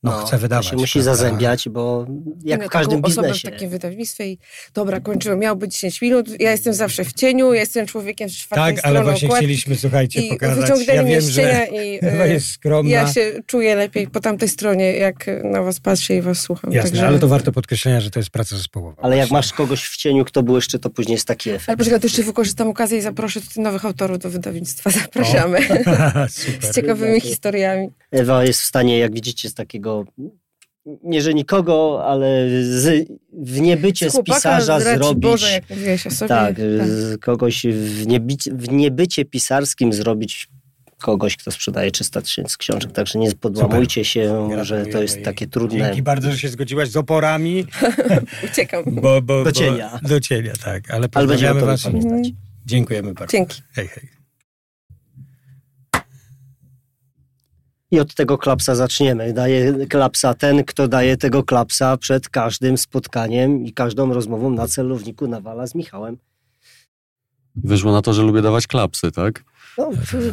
no, 0.03 0.13
chce 0.13 0.39
wydawać. 0.39 0.67
To 0.67 0.71
się 0.71 0.77
musi 0.77 0.99
prawda? 0.99 1.15
zazębiać, 1.15 1.69
bo 1.69 2.07
jak 2.45 2.65
w 2.65 2.69
każdym 2.69 3.03
biznesie. 3.03 3.49
w 3.49 3.53
takim 3.53 3.71
wydawnictwie 3.71 4.27
i 4.27 4.39
dobra, 4.75 5.01
kończymy, 5.01 5.37
miało 5.37 5.57
być 5.57 5.73
10 5.73 6.03
minut, 6.03 6.41
ja 6.41 6.51
jestem 6.51 6.75
zawsze 6.75 7.05
w 7.05 7.13
cieniu, 7.13 7.53
ja 7.53 7.61
jestem 7.61 7.87
człowiekiem 7.87 8.29
z 8.29 8.33
czwartej 8.33 8.75
Tak, 8.75 8.87
ale 8.87 9.05
właśnie 9.05 9.29
chcieliśmy, 9.29 9.77
słuchajcie, 9.77 10.21
i 10.21 10.29
pokazać. 10.29 10.87
Ja 10.87 11.05
wiem, 11.05 11.23
z 11.23 11.37
cienia 11.37 11.67
i 11.67 12.01
jest 12.33 12.51
skromna. 12.51 12.93
ja 12.93 13.13
się 13.13 13.33
czuję 13.47 13.75
lepiej 13.75 14.07
po 14.07 14.21
tamtej 14.21 14.49
stronie, 14.49 14.93
jak 14.93 15.27
na 15.45 15.63
was 15.63 15.81
patrzę 15.81 16.15
i 16.15 16.23
was 16.23 16.41
słucham. 16.41 16.73
Jasne, 16.73 16.91
Także... 16.91 17.07
ale 17.07 17.19
to 17.19 17.29
warto 17.29 17.53
podkreślenia, 17.53 18.01
że 18.01 18.11
to 18.11 18.19
jest 18.19 18.31
praca 18.31 18.57
zespołowa. 18.57 19.03
Ale 19.03 19.17
jak 19.17 19.31
masz 19.31 19.53
kogoś 19.53 19.85
w 19.85 19.97
cieniu, 19.97 20.25
kto 20.25 20.43
był 20.43 20.55
jeszcze, 20.57 20.79
to 20.79 20.91
później 20.91 21.15
jest 21.15 21.27
taki 21.27 21.51
efekt. 21.51 21.69
Ale 21.69 21.77
poczekaj, 21.77 22.01
to 22.01 22.07
jeszcze 22.07 22.23
wykorzystam 22.23 22.69
okazję 22.69 22.99
i 22.99 23.01
zaproszę 23.01 23.41
tutaj 23.41 23.65
nowych 23.65 23.85
autorów 23.85 24.19
do 24.19 24.31
wydawnictwa. 24.31 24.91
Zapraszamy. 25.05 25.59
z 26.71 26.75
ciekawymi 26.75 27.21
historiami. 27.21 27.89
Ewa 28.11 28.45
jest 28.45 28.61
w 28.61 28.65
stanie, 28.65 28.99
jak 28.99 29.15
widzicie, 29.15 29.49
z 29.49 29.55
takiego 29.55 29.88
nie 31.03 31.23
że 31.23 31.35
nikogo, 31.35 32.05
ale 32.07 32.47
z, 32.63 33.09
w 33.33 33.61
niebycie 33.61 34.11
z, 34.11 34.15
z 34.15 34.23
pisarza 34.23 34.81
zrobić. 34.81 35.23
Boże, 35.23 35.51
jak 35.53 35.71
mówiłeś 35.71 36.07
o 36.07 36.11
sobie. 36.11 36.29
Tak, 36.29 36.57
tak. 36.57 37.21
kogoś 37.21 37.67
w, 37.67 38.07
niebycie, 38.07 38.53
w 38.55 38.71
niebycie 38.73 39.25
pisarskim 39.25 39.93
zrobić 39.93 40.49
kogoś, 40.99 41.37
kto 41.37 41.51
sprzedaje 41.51 41.91
300 41.91 42.23
tysięcy 42.23 42.59
książek. 42.59 42.93
Także 42.93 43.19
nie 43.19 43.33
podłamujcie 43.33 44.05
się, 44.05 44.49
że 44.63 44.87
to 44.87 45.03
jest 45.03 45.23
takie 45.23 45.47
trudne. 45.47 45.79
Dzięki 45.79 46.03
bardzo, 46.03 46.31
że 46.31 46.39
się 46.39 46.49
zgodziłaś 46.49 46.89
z 46.89 46.97
oporami. 46.97 47.65
Uciekam. 48.53 48.85
Bo, 48.87 49.23
bo, 49.23 49.45
do 49.45 49.53
cienia. 49.53 50.01
do 50.03 50.21
cienia, 50.21 50.53
tak. 50.65 50.91
Ale 50.91 51.09
pozdrawiamy 51.09 51.61
was. 51.61 51.83
Pamiętać. 51.83 52.29
Dziękujemy 52.67 53.15
bardzo. 53.15 53.33
Dzięki. 53.33 53.63
Hej, 53.73 53.89
hej. 53.89 54.18
I 57.91 58.01
od 58.01 58.15
tego 58.15 58.39
klapsa 58.39 58.75
zaczniemy. 58.75 59.33
Daje 59.33 59.87
klapsa 59.87 60.35
ten, 60.35 60.65
kto 60.65 60.89
daje 60.89 61.17
tego 61.17 61.43
klapsa 61.43 61.97
przed 61.97 62.29
każdym 62.29 62.79
spotkaniem 62.79 63.65
i 63.65 63.73
każdą 63.73 64.15
rozmową 64.15 64.51
na 64.51 64.69
celowniku 64.69 65.27
nawala 65.27 65.67
z 65.67 65.75
Michałem. 65.75 66.17
Wyszło 67.57 67.93
na 67.93 68.03
to, 68.03 68.13
że 68.13 68.23
lubię 68.23 68.43
dawać 68.43 68.67
klapsy, 68.67 69.13
tak? 69.13 69.45
No, 69.79 69.91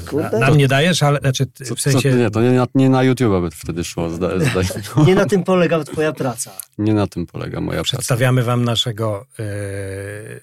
kurde. 0.10 0.40
Nam 0.40 0.58
nie 0.58 0.68
dajesz, 0.68 1.04
ale 1.04 1.20
znaczy 1.20 1.46
w 1.76 1.82
sensie... 1.82 2.12
Co, 2.12 2.18
nie, 2.18 2.30
to 2.30 2.42
nie 2.42 2.52
na, 2.52 2.68
nie 2.76 2.90
na 2.90 3.04
YouTube 3.04 3.42
by 3.42 3.52
wtedy 3.52 3.84
szło. 3.84 4.10
Zda, 4.10 4.30
zda... 4.40 4.62
nie 5.08 5.16
na 5.16 5.26
tym 5.26 5.44
polega 5.44 5.84
twoja 5.84 6.14
praca. 6.14 6.52
Nie 6.78 6.94
na 6.94 7.08
tym 7.08 7.26
polega 7.26 7.62
moja 7.62 7.80
praca. 7.80 7.98
Przedstawiamy 7.98 8.44
wam 8.44 8.66
naszego 8.66 9.26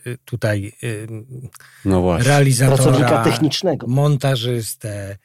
yy, 0.04 0.18
tutaj 0.24 0.72
yy, 0.82 1.06
no 1.84 2.00
właśnie. 2.00 2.28
realizatora, 2.28 2.76
pracownika 2.76 3.24
technicznego, 3.24 3.86
montażystę, 3.86 5.16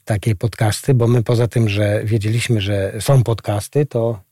takie 0.05 0.35
podcasty, 0.35 0.93
bo 0.93 1.07
my 1.07 1.24
poza 1.24 1.47
tym, 1.47 1.69
że 1.69 2.01
wiedzieliśmy, 2.03 2.62
że 2.62 2.93
są 3.00 3.24
podcasty, 3.24 3.85
to 3.85 4.25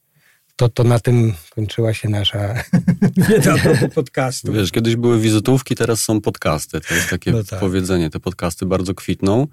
to, 0.55 0.69
to 0.69 0.83
na 0.83 0.99
tym 0.99 1.33
kończyła 1.49 1.93
się 1.93 2.09
nasza 2.09 2.63
wiedza 3.29 3.55
podcastu. 3.95 4.53
Wiesz, 4.53 4.71
kiedyś 4.71 4.95
były 4.95 5.19
wizytówki, 5.19 5.75
teraz 5.75 5.99
są 6.01 6.21
podcasty. 6.21 6.81
To 6.81 6.93
jest 6.93 7.09
takie 7.09 7.31
no 7.31 7.43
tak. 7.43 7.59
powiedzenie. 7.59 8.09
Te 8.09 8.19
podcasty 8.19 8.65
bardzo 8.65 8.95
kwitną 8.95 9.47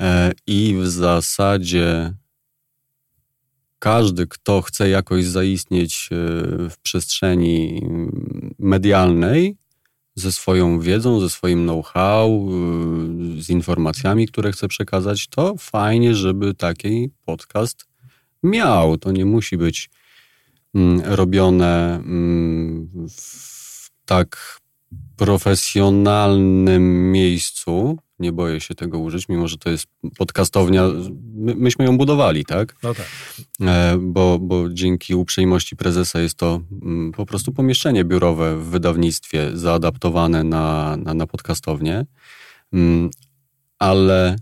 e, 0.00 0.32
i 0.46 0.76
w 0.80 0.86
zasadzie 0.86 2.14
każdy, 3.78 4.26
kto 4.26 4.62
chce 4.62 4.88
jakoś 4.88 5.24
zaistnieć 5.24 6.08
e, 6.12 6.16
w 6.70 6.74
przestrzeni 6.82 7.82
medialnej, 8.58 9.56
ze 10.14 10.32
swoją 10.32 10.80
wiedzą, 10.80 11.20
ze 11.20 11.30
swoim 11.30 11.62
know-how, 11.62 12.48
e, 12.48 13.42
z 13.42 13.50
informacjami, 13.50 14.28
które 14.28 14.52
chce 14.52 14.68
przekazać, 14.68 15.28
to 15.28 15.54
fajnie, 15.58 16.14
żeby 16.14 16.54
taki 16.54 17.10
podcast 17.24 17.86
miał. 18.42 18.98
To 18.98 19.12
nie 19.12 19.24
musi 19.24 19.56
być 19.56 19.90
robione 21.04 21.94
mm, 21.94 22.90
w 23.10 23.90
tak 24.04 24.60
profesjonalnym 25.16 27.12
miejscu. 27.12 27.98
Nie 28.18 28.32
boję 28.32 28.60
się 28.60 28.74
tego 28.74 28.98
użyć, 28.98 29.28
mimo 29.28 29.48
że 29.48 29.58
to 29.58 29.70
jest 29.70 29.86
podcastownia. 30.18 30.88
My, 31.34 31.54
myśmy 31.54 31.84
ją 31.84 31.98
budowali, 31.98 32.44
tak? 32.44 32.76
No 32.82 32.94
tak. 32.94 33.06
E, 33.60 33.98
bo, 34.00 34.38
bo 34.38 34.68
dzięki 34.68 35.14
uprzejmości 35.14 35.76
prezesa 35.76 36.20
jest 36.20 36.34
to 36.34 36.60
mm, 36.82 37.12
po 37.12 37.26
prostu 37.26 37.52
pomieszczenie 37.52 38.04
biurowe 38.04 38.56
w 38.56 38.64
wydawnictwie 38.64 39.50
zaadaptowane 39.54 40.44
na, 40.44 40.96
na, 40.96 41.14
na 41.14 41.26
podcastownię. 41.26 42.06
Ale 43.78 44.36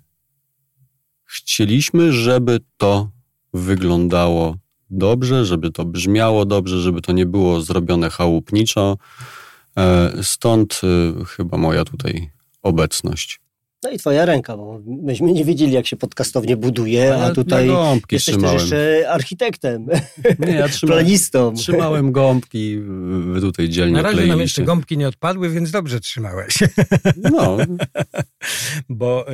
chcieliśmy, 1.24 2.12
żeby 2.12 2.60
to 2.76 3.10
wyglądało 3.54 4.56
dobrze, 4.90 5.44
żeby 5.44 5.70
to 5.70 5.84
brzmiało 5.84 6.44
dobrze, 6.44 6.80
żeby 6.80 7.02
to 7.02 7.12
nie 7.12 7.26
było 7.26 7.60
zrobione 7.60 8.10
chałupniczo. 8.10 8.96
E, 9.76 10.12
stąd 10.22 10.80
e, 11.20 11.24
chyba 11.24 11.56
moja 11.56 11.84
tutaj 11.84 12.30
obecność. 12.62 13.40
No 13.82 13.90
i 13.90 13.98
twoja 13.98 14.24
ręka, 14.24 14.56
bo 14.56 14.80
myśmy 14.86 15.32
nie 15.32 15.44
wiedzieli, 15.44 15.72
jak 15.72 15.86
się 15.86 15.96
podcastownie 15.96 16.56
buduje, 16.56 17.16
a, 17.16 17.30
tutaj 17.30 17.70
jesteś 18.12 18.34
trzymałem. 18.34 18.58
też 18.58 18.62
jeszcze 18.62 19.10
architektem, 19.10 19.86
nie, 20.38 20.52
ja 20.52 20.68
trzymałem, 20.68 21.04
planistą. 21.04 21.54
Trzymałem 21.54 22.12
gąbki, 22.12 22.78
wy 23.32 23.40
tutaj 23.40 23.68
dzielnie 23.68 23.92
Na 23.92 24.02
razie 24.02 24.26
nam 24.26 24.40
jeszcze 24.40 24.62
gąbki 24.62 24.98
nie 24.98 25.08
odpadły, 25.08 25.50
więc 25.50 25.70
dobrze 25.70 26.00
trzymałeś. 26.00 26.58
No. 27.16 27.56
bo 28.88 29.26
e, 29.28 29.32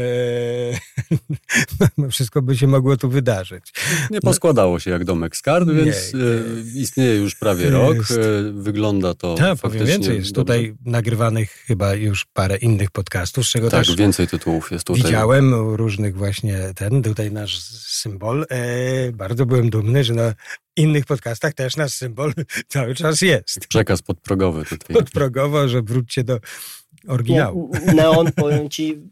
wszystko 2.10 2.42
by 2.42 2.56
się 2.56 2.66
mogło 2.66 2.96
tu 2.96 3.08
wydarzyć. 3.08 3.72
Nie 4.10 4.20
poskładało 4.20 4.80
się 4.80 4.90
jak 4.90 5.04
domek 5.04 5.36
z 5.36 5.42
kart, 5.42 5.70
więc 5.70 6.14
nie, 6.14 6.20
e, 6.20 6.80
istnieje 6.80 7.16
już 7.16 7.34
prawie 7.34 7.70
rok. 7.70 7.96
Jest. 7.96 8.10
E, 8.10 8.52
wygląda 8.52 9.14
to 9.14 9.34
tak, 9.34 9.58
powiem 9.58 9.86
więcej, 9.86 10.16
jest 10.16 10.32
dobrze. 10.32 10.54
tutaj 10.54 10.74
nagrywanych 10.84 11.50
chyba 11.50 11.94
już 11.94 12.26
parę 12.32 12.56
innych 12.56 12.90
podcastów, 12.90 13.46
z 13.46 13.50
czego 13.50 13.70
tak, 13.70 13.84
też... 13.84 13.96
więcej 13.96 14.28
tytułów 14.38 14.70
jest 14.70 14.86
tutaj. 14.86 15.02
Widziałem 15.02 15.54
różnych 15.54 16.16
właśnie 16.16 16.58
ten, 16.74 17.02
tutaj 17.02 17.32
nasz 17.32 17.58
symbol. 17.60 18.46
E, 18.50 19.12
bardzo 19.12 19.46
byłem 19.46 19.70
dumny, 19.70 20.04
że 20.04 20.14
na 20.14 20.34
innych 20.76 21.06
podcastach 21.06 21.54
też 21.54 21.76
nasz 21.76 21.92
symbol 21.92 22.32
cały 22.68 22.94
czas 22.94 23.20
jest. 23.20 23.66
Przekaz 23.68 24.02
podprogowy 24.02 24.64
tutaj. 24.64 24.96
Podprogowo, 24.96 25.68
że 25.68 25.82
wróćcie 25.82 26.24
do 26.24 26.40
oryginału. 27.08 27.70
Neon, 27.94 28.32
powiem 28.32 28.70
ci, 28.70 29.02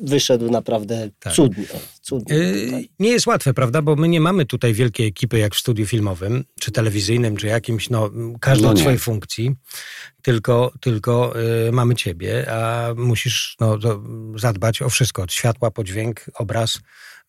wyszedł 0.00 0.50
naprawdę 0.50 1.10
tak. 1.18 1.32
cudnie. 1.32 1.66
Cudnie 2.02 2.36
yy, 2.36 2.84
nie 2.98 3.10
jest 3.10 3.26
łatwe, 3.26 3.54
prawda? 3.54 3.82
Bo 3.82 3.96
my 3.96 4.08
nie 4.08 4.20
mamy 4.20 4.46
tutaj 4.46 4.74
wielkiej 4.74 5.06
ekipy 5.06 5.38
jak 5.38 5.54
w 5.54 5.58
studiu 5.58 5.86
filmowym, 5.86 6.44
czy 6.60 6.72
telewizyjnym, 6.72 7.36
czy 7.36 7.46
jakimś, 7.46 7.90
no, 7.90 8.10
każdą 8.40 8.70
no 8.70 8.76
swojej 8.76 8.98
funkcji, 8.98 9.54
tylko, 10.22 10.72
tylko 10.80 11.34
yy, 11.64 11.72
mamy 11.72 11.94
ciebie, 11.94 12.52
a 12.52 12.94
musisz 12.96 13.56
no, 13.60 13.78
zadbać 14.36 14.82
o 14.82 14.88
wszystko, 14.88 15.22
od 15.22 15.32
światła 15.32 15.70
po 15.70 15.84
dźwięk, 15.84 16.24
obraz, 16.34 16.78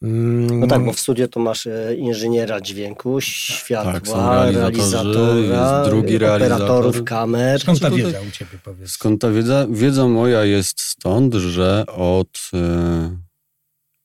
Mm, 0.04 0.60
No 0.60 0.68
tak, 0.68 0.86
bo 0.86 0.94
w 0.94 1.00
studio 1.00 1.28
to 1.28 1.40
masz 1.40 1.68
e, 1.68 1.96
inżyniera 1.96 2.62
dźwięku, 2.62 3.22
światła, 3.22 3.94
Tak, 3.94 4.54
realizatora, 4.56 5.84
drugi 5.86 6.18
realizator. 6.18 6.62
operatorów 6.62 7.04
kamer. 7.04 7.62
Skąd 7.62 7.80
ta 7.80 7.90
wiedza 7.90 8.22
u 8.28 8.32
ciebie, 8.32 8.60
powiedz? 8.64 8.92
Skąd 8.92 9.22
ta 9.22 9.32
wiedza? 9.32 9.68
Wiedza 9.70 10.08
moja 10.08 10.46
jest 10.46 10.82
stąd, 10.82 11.34
że 11.34 11.86
od 11.88 12.50
e, 12.54 13.18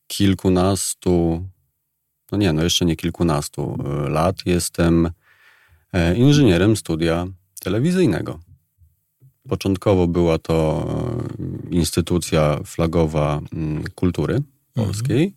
kilkunastu, 0.09 1.45
no 2.33 2.39
nie, 2.39 2.53
no 2.53 2.63
jeszcze 2.63 2.85
nie 2.85 2.97
kilkunastu 2.97 3.79
e, 3.85 4.09
lat 4.09 4.37
jestem 4.47 5.11
e, 5.93 6.17
inżynierem 6.17 6.77
studia 6.77 7.27
telewizyjnego. 7.61 8.41
Początkowo 9.49 10.07
była 10.07 10.39
to 10.39 10.87
e, 11.71 11.75
instytucja 11.75 12.59
flagowa 12.65 13.41
mm, 13.53 13.85
kultury 13.95 14.43
polskiej. 14.75 15.35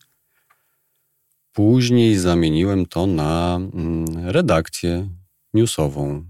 Później 1.54 2.18
zamieniłem 2.18 2.86
to 2.86 3.08
na 3.08 3.60
mm, 3.74 4.06
redakcję 4.28 5.10
newsową 5.54 6.26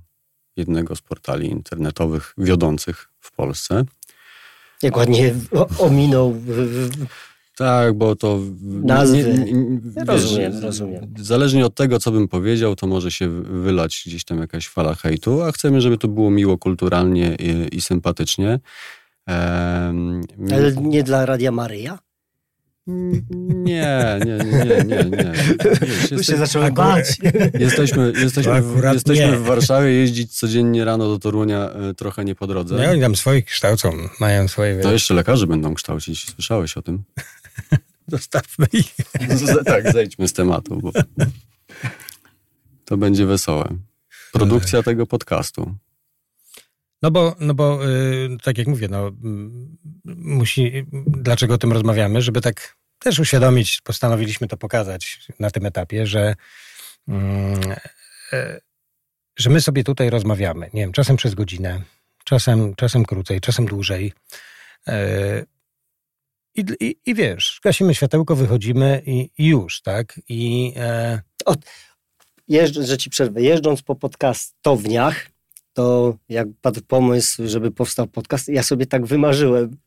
jednego 0.55 0.95
z 0.95 1.01
portali 1.01 1.49
internetowych 1.49 2.33
wiodących 2.37 3.09
w 3.19 3.31
Polsce. 3.31 3.83
Jak 4.81 4.97
ładnie 4.97 5.35
ominął 5.77 6.41
Tak, 7.57 7.93
bo 7.93 8.15
to. 8.15 8.39
Nazwy. 8.61 9.23
wiesz, 9.23 10.07
Rozumiem, 10.07 10.53
rozumiem. 10.61 11.13
Zależnie 11.19 11.65
od 11.65 11.75
tego, 11.75 11.99
co 11.99 12.11
bym 12.11 12.27
powiedział, 12.27 12.75
to 12.75 12.87
może 12.87 13.11
się 13.11 13.29
wylać 13.43 14.03
gdzieś 14.05 14.25
tam 14.25 14.39
jakaś 14.39 14.67
fala 14.67 14.95
hejtu, 14.95 15.41
a 15.41 15.51
chcemy, 15.51 15.81
żeby 15.81 15.97
to 15.97 16.07
było 16.07 16.31
miło, 16.31 16.57
kulturalnie 16.57 17.35
i, 17.35 17.75
i 17.75 17.81
sympatycznie. 17.81 18.59
Em, 19.27 20.21
Ale 20.51 20.75
nie 20.75 21.03
dla 21.03 21.25
Radia 21.25 21.51
Maryja? 21.51 21.99
Nie, 22.87 24.19
nie, 24.25 24.37
nie, 24.37 24.65
nie, 24.65 24.85
nie. 24.85 25.09
nie. 25.09 25.31
Wiesz, 25.81 26.09
Tu 26.09 26.23
się 26.23 26.37
zacząłem 26.37 26.73
bać. 26.73 27.17
Jesteśmy, 27.59 28.13
jesteśmy, 28.21 28.61
w, 28.61 28.83
jesteśmy 28.93 29.25
nie. 29.25 29.37
w 29.37 29.41
Warszawie, 29.43 29.89
jeździć 29.89 30.39
codziennie 30.39 30.85
rano 30.85 31.07
do 31.07 31.19
Torunia 31.19 31.69
e, 31.69 31.93
trochę 31.93 32.25
nie 32.25 32.35
po 32.35 32.47
drodze. 32.47 32.75
No, 32.75 32.91
oni 32.91 33.01
tam 33.01 33.15
swoich 33.15 33.45
kształcą, 33.45 33.91
mają 34.19 34.47
swoje... 34.47 34.79
To 34.79 34.91
jeszcze 34.91 35.13
lekarze 35.13 35.47
będą 35.47 35.73
kształcić. 35.73 36.31
Słyszałeś 36.31 36.77
o 36.77 36.81
tym? 36.81 37.03
Zostawmy 38.07 38.65
ich. 38.73 38.95
Z- 39.29 39.65
tak, 39.65 39.91
zejdźmy 39.91 40.27
z 40.27 40.33
tematu, 40.33 40.79
bo 40.81 40.91
to 42.85 42.97
będzie 42.97 43.25
wesołe. 43.25 43.77
Produkcja 44.31 44.83
tego 44.83 45.07
podcastu. 45.07 45.75
No 47.01 47.11
bo, 47.11 47.35
no 47.39 47.53
bo 47.53 47.89
y, 47.89 48.37
tak 48.43 48.57
jak 48.57 48.67
mówię, 48.67 48.87
no, 48.87 49.11
musi, 50.05 50.85
dlaczego 51.07 51.53
o 51.53 51.57
tym 51.57 51.71
rozmawiamy, 51.71 52.21
żeby 52.21 52.41
tak 52.41 52.75
też 52.99 53.19
uświadomić, 53.19 53.81
postanowiliśmy 53.83 54.47
to 54.47 54.57
pokazać 54.57 55.27
na 55.39 55.51
tym 55.51 55.65
etapie, 55.65 56.07
że, 56.07 56.35
mm, 57.07 57.59
e, 58.33 58.59
że 59.37 59.49
my 59.49 59.61
sobie 59.61 59.83
tutaj 59.83 60.09
rozmawiamy, 60.09 60.69
nie 60.73 60.81
wiem, 60.81 60.91
czasem 60.91 61.15
przez 61.15 61.35
godzinę, 61.35 61.81
czasem, 62.23 62.75
czasem 62.75 63.05
krócej, 63.05 63.41
czasem 63.41 63.65
dłużej. 63.65 64.13
I, 66.55 66.65
i, 66.79 66.95
I 67.05 67.15
wiesz, 67.15 67.59
gasimy 67.63 67.95
światełko, 67.95 68.35
wychodzimy 68.35 69.01
i, 69.05 69.29
i 69.37 69.47
już, 69.47 69.81
tak? 69.81 70.19
I 70.29 70.73
e, 70.75 71.21
Jeżdżąc, 72.47 72.87
że 72.87 72.97
ci 72.97 73.09
przerwę, 73.09 73.41
jeżdżąc 73.41 73.81
po 73.81 73.95
podcastowniach, 73.95 75.29
to 75.73 76.17
jak 76.29 76.47
padł 76.61 76.81
pomysł, 76.87 77.47
żeby 77.47 77.71
powstał 77.71 78.07
podcast, 78.07 78.47
ja 78.47 78.63
sobie 78.63 78.85
tak 78.85 79.05
wymarzyłem, 79.05 79.77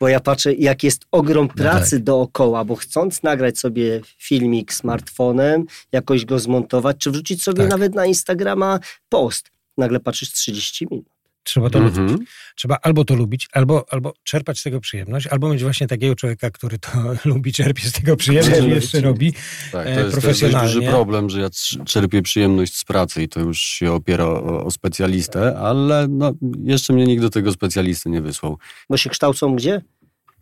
bo 0.00 0.08
ja 0.08 0.20
patrzę, 0.20 0.54
jak 0.54 0.82
jest 0.82 1.06
ogrom 1.10 1.48
pracy 1.48 2.00
dookoła, 2.00 2.64
bo 2.64 2.76
chcąc 2.76 3.22
nagrać 3.22 3.58
sobie 3.58 4.00
filmik 4.18 4.72
smartfonem, 4.72 5.64
jakoś 5.92 6.24
go 6.24 6.38
zmontować, 6.38 6.96
czy 6.98 7.10
wrzucić 7.10 7.42
sobie 7.42 7.62
Tak. 7.62 7.70
nawet 7.70 7.94
na 7.94 8.06
Instagrama 8.06 8.80
post, 9.08 9.50
nagle 9.78 10.00
patrzysz 10.00 10.32
30 10.32 10.86
minut. 10.90 11.15
Trzeba 11.46 11.70
to 11.70 11.78
lubić. 11.78 11.98
Mhm. 11.98 12.24
Trzeba 12.54 12.78
albo 12.82 13.04
to 13.04 13.14
lubić, 13.14 13.48
albo, 13.52 13.84
albo 13.90 14.14
czerpać 14.24 14.58
z 14.58 14.62
tego 14.62 14.80
przyjemność, 14.80 15.26
albo 15.26 15.52
mieć 15.52 15.62
właśnie 15.62 15.86
takiego 15.86 16.14
człowieka, 16.14 16.50
który 16.50 16.78
to 16.78 16.90
lubi, 17.30 17.52
czerpie 17.52 17.82
z 17.82 17.92
tego 17.92 18.16
przyjemność 18.16 18.62
i 18.62 18.70
jeszcze 18.70 19.00
robi. 19.00 19.32
Tak, 19.72 19.86
E, 19.86 19.94
to 19.94 20.00
jest 20.00 20.04
też 20.04 20.04
dość 20.04 20.24
profesjonalnie. 20.24 20.74
duży 20.74 20.90
problem, 20.90 21.30
że 21.30 21.40
ja 21.40 21.48
czerpię 21.84 22.22
przyjemność 22.22 22.76
z 22.76 22.84
pracy 22.84 23.22
i 23.22 23.28
to 23.28 23.40
już 23.40 23.60
się 23.60 23.92
opiera 23.92 24.24
o, 24.24 24.64
o 24.64 24.70
specjalistę, 24.70 25.58
ale 25.58 26.06
no, 26.08 26.32
jeszcze 26.64 26.92
mnie 26.92 27.06
nikt 27.06 27.22
do 27.22 27.30
tego 27.30 27.52
specjalisty 27.52 28.10
nie 28.10 28.22
wysłał. 28.22 28.58
Bo 28.90 28.96
się 28.96 29.10
kształcą 29.10 29.56
gdzie? 29.56 29.82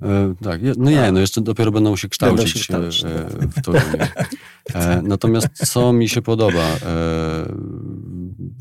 E, 0.02 0.34
tak, 0.44 0.60
no 0.76 0.90
nie, 0.90 1.12
no 1.12 1.20
jeszcze 1.20 1.40
dopiero 1.40 1.70
będą 1.70 1.96
się 1.96 2.08
Będą 2.20 2.34
kształcić, 2.44 2.52
się 2.52 2.60
kształcić, 2.60 3.04
e, 3.04 3.28
w 3.48 3.62
Toruniu. 3.62 3.96
E, 4.74 5.02
natomiast 5.02 5.48
co 5.72 5.92
mi 5.92 6.08
się 6.08 6.22
podoba 6.22 6.62
e, 6.62 6.78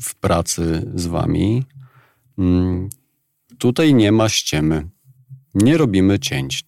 w 0.02 0.14
pracy 0.20 0.92
z 0.94 1.06
wami, 1.06 1.64
tutaj 3.58 3.94
nie 3.94 4.12
ma 4.12 4.28
ściemy. 4.28 4.88
Nie 5.54 5.76
robimy 5.76 6.18
cięć. 6.18 6.64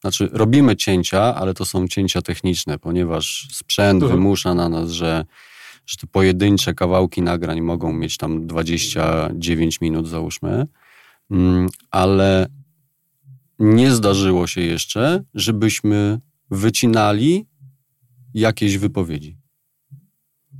Znaczy, 0.00 0.28
robimy 0.32 0.76
cięcia, 0.76 1.34
ale 1.34 1.54
to 1.54 1.64
są 1.64 1.88
cięcia 1.88 2.22
techniczne, 2.22 2.78
ponieważ 2.78 3.48
sprzęt 3.52 4.02
Mhm. 4.02 4.20
wymusza 4.20 4.54
na 4.54 4.68
nas, 4.68 4.90
że, 4.90 5.24
że 5.86 5.96
te 5.96 6.06
pojedyncze 6.06 6.74
kawałki 6.74 7.22
nagrań 7.22 7.60
mogą 7.60 7.92
mieć 7.92 8.16
tam 8.16 8.46
29 8.46 9.80
minut, 9.80 10.08
załóżmy, 10.08 10.66
Mm, 11.30 11.68
ale 11.90 12.46
nie 13.58 13.90
zdarzyło 13.94 14.46
się 14.46 14.60
jeszcze, 14.60 15.24
żebyśmy 15.34 16.20
wycinali 16.50 17.46
jakieś 18.34 18.78
wypowiedzi. 18.78 19.36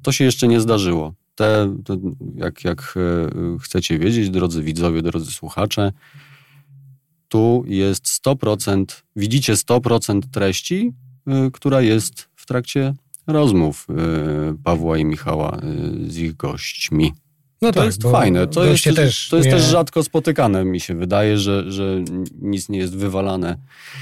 To 0.03 0.13
się 0.13 0.25
jeszcze 0.25 0.49
nie 0.49 0.61
zdarzyło. 0.61 1.15
Te, 1.41 1.77
te, 1.85 1.97
jak, 2.35 2.65
jak 2.65 2.95
e, 2.97 3.59
chcecie 3.59 3.99
wiedzieć, 3.99 4.31
drodzy 4.31 4.63
widzowie, 4.63 5.03
drodzy 5.03 5.31
słuchacze, 5.31 5.93
tu 7.29 7.65
jest 7.67 8.05
100%, 8.27 8.85
widzicie 9.17 9.55
100% 9.55 10.21
treści, 10.31 10.93
y, 11.29 11.51
która 11.51 11.81
jest 11.81 12.29
w 12.37 12.47
trakcie 12.47 12.95
rozmów 13.27 13.87
y, 13.91 13.95
Pawła 14.65 14.99
i 14.99 15.05
Michała 15.05 15.61
z 16.09 16.17
ich 16.17 16.37
gośćmi. 16.37 17.13
No 17.63 17.69
To 17.73 17.75
tak, 17.81 17.87
jest 17.87 18.03
fajne. 18.03 18.47
To 18.47 18.65
jest, 18.65 18.85
też 18.97 19.29
to 19.29 19.37
jest 19.37 19.47
nie- 19.47 19.53
też 19.53 19.63
rzadko 19.63 20.03
spotykane, 20.03 20.65
mi 20.65 20.81
się 20.81 20.95
wydaje, 20.95 21.39
że, 21.39 21.73
że 21.73 21.99
nic 22.43 22.69
nie 22.69 22.79
jest 22.79 22.97
wywalane. 22.97 23.57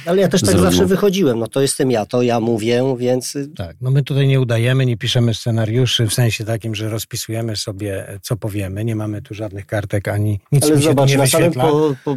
Ale 0.06 0.22
ja 0.22 0.28
też 0.28 0.40
tak 0.40 0.50
Z 0.50 0.52
zawsze 0.52 0.64
rozmów. 0.66 0.88
wychodziłem. 0.88 1.38
No 1.38 1.46
to 1.46 1.60
jestem 1.60 1.90
ja, 1.90 2.06
to 2.06 2.22
ja 2.22 2.40
mówię, 2.40 2.82
więc 2.98 3.36
Tak, 3.56 3.76
no 3.80 3.90
my 3.90 4.02
tutaj 4.02 4.26
nie 4.28 4.40
udajemy, 4.40 4.86
nie 4.86 4.96
piszemy 4.96 5.34
scenariuszy 5.34 6.06
w 6.06 6.14
sensie 6.14 6.44
takim, 6.44 6.74
że 6.74 6.88
rozpisujemy 6.88 7.56
sobie, 7.56 8.18
co 8.22 8.36
powiemy. 8.36 8.84
Nie 8.84 8.96
mamy 8.96 9.22
tu 9.22 9.34
żadnych 9.34 9.66
kartek 9.66 10.08
ani 10.08 10.40
nic 10.52 10.64
Ale 10.64 10.76
mi 10.76 10.82
się 10.82 10.88
zobacz, 10.88 11.08
tu 11.08 11.12
nie 11.12 11.18
na 11.18 11.26
samym 11.26 11.52
po, 11.52 11.94
po, 12.04 12.16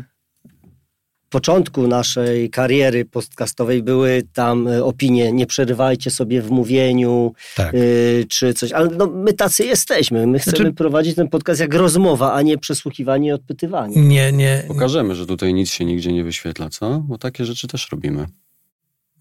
początku 1.31 1.87
naszej 1.87 2.49
kariery 2.49 3.05
podcastowej 3.05 3.83
były 3.83 4.23
tam 4.33 4.67
e, 4.67 4.83
opinie, 4.83 5.31
nie 5.31 5.45
przerywajcie 5.45 6.11
sobie 6.11 6.41
w 6.41 6.51
mówieniu, 6.51 7.33
Tak. 7.55 7.73
y, 7.73 8.25
czy 8.29 8.53
coś. 8.53 8.71
Ale 8.71 8.89
no, 8.89 9.07
my 9.07 9.33
tacy 9.33 9.65
jesteśmy. 9.65 10.27
My 10.27 10.39
chcemy 10.39 10.57
Znaczy- 10.57 10.73
prowadzić 10.73 11.15
ten 11.15 11.27
podcast 11.29 11.59
jak 11.61 11.73
rozmowa, 11.73 12.33
a 12.33 12.41
nie 12.41 12.57
przesłuchiwanie 12.57 13.29
i 13.29 13.31
odpytywanie. 13.31 14.01
Nie, 14.01 14.31
nie. 14.31 14.63
Pokażemy, 14.67 15.15
że 15.15 15.25
tutaj 15.25 15.53
nic 15.53 15.69
się 15.69 15.85
nigdzie 15.85 16.11
nie 16.13 16.23
wyświetla, 16.23 16.69
co? 16.69 16.99
Bo 16.99 17.17
takie 17.17 17.45
rzeczy 17.45 17.67
też 17.67 17.87
robimy. 17.91 18.25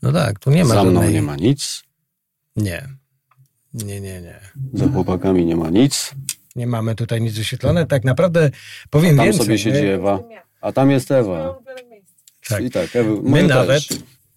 No 0.02 0.12
tak, 0.12 0.38
tu 0.38 0.50
nie 0.50 0.64
ma 0.64 0.74
Za 0.74 0.84
mną 0.84 0.94
żadnej... 0.94 1.14
nie 1.14 1.22
ma 1.22 1.36
nic, 1.36 1.82
Nie. 2.56 2.88
Nie, 3.74 4.00
nie, 4.00 4.20
nie. 4.20 4.40
za 4.72 4.88
chłopakami 4.88 5.46
nie 5.46 5.56
ma 5.56 5.70
nic, 5.70 6.14
Nie 6.56 6.66
mamy 6.66 6.94
tutaj 6.94 7.20
nic 7.20 7.34
wyświetlone. 7.38 7.86
Tak 7.86 8.04
naprawdę 8.04 8.50
powiem 8.90 9.16
tam 9.16 9.24
więcej. 9.24 9.42
sobie 9.46 9.58
siedzi 9.58 9.82
my, 9.82 9.94
Ewa, 9.94 10.18
a 10.60 10.72
tam 10.72 10.90
jest 10.90 11.10
Ewa. 11.10 11.58
Tak, 12.50 12.64
I 12.64 12.70
tak, 12.70 12.90
my 13.22 13.42
nawet, 13.42 13.82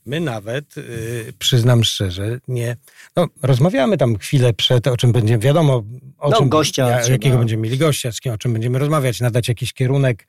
my 0.05 0.19
nawet, 0.19 0.77
y, 0.77 1.33
przyznam 1.39 1.83
szczerze, 1.83 2.39
nie. 2.47 2.75
No, 3.15 3.27
rozmawiamy 3.41 3.97
tam 3.97 4.17
chwilę 4.17 4.53
przed, 4.53 4.87
o 4.87 4.97
czym 4.97 5.11
będzie 5.11 5.37
wiadomo, 5.37 5.83
o 6.17 6.29
No, 6.29 6.37
czym, 6.37 6.49
gościa 6.49 6.89
ja, 6.89 7.07
jakiego 7.07 7.37
będziemy 7.37 7.61
mieli 7.63 7.77
gościa, 7.77 8.11
z 8.11 8.19
kim, 8.19 8.31
o 8.33 8.37
czym 8.37 8.53
będziemy 8.53 8.79
rozmawiać, 8.79 9.21
nadać 9.21 9.47
jakiś 9.47 9.73
kierunek. 9.73 10.27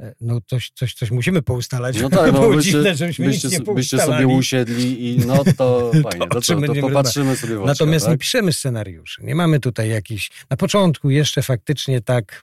E, 0.00 0.14
No 0.20 0.40
coś, 0.46 0.70
coś, 0.74 0.94
coś 0.94 1.10
musimy 1.10 1.42
poustalać. 1.42 2.00
No 2.00 2.10
tak, 2.10 2.32
no, 2.32 2.38
Było 2.40 2.54
byście, 2.54 2.72
dziwne, 2.72 2.94
żebyśmy 2.94 3.26
byście, 3.26 3.48
nic 3.48 3.58
nie 3.68 3.74
byście 3.74 3.98
sobie 3.98 4.26
usiedli 4.26 5.08
i 5.10 5.18
no 5.18 5.44
to 5.56 5.90
fajnie, 6.10 6.24
o 6.24 6.28
to, 6.28 6.40
to, 6.40 6.54
to 6.54 6.56
będziemy 6.56 6.88
popatrzymy 6.88 7.36
sobie 7.36 7.56
w 7.56 7.58
oczy, 7.58 7.66
Natomiast 7.66 8.04
tak? 8.06 8.12
nie 8.12 8.18
piszemy 8.18 8.52
scenariuszy. 8.52 9.22
Nie 9.24 9.34
mamy 9.34 9.60
tutaj 9.60 9.88
jakiś. 9.88 10.30
Na 10.50 10.56
początku 10.56 11.10
jeszcze 11.10 11.42
faktycznie 11.42 12.00
tak 12.00 12.42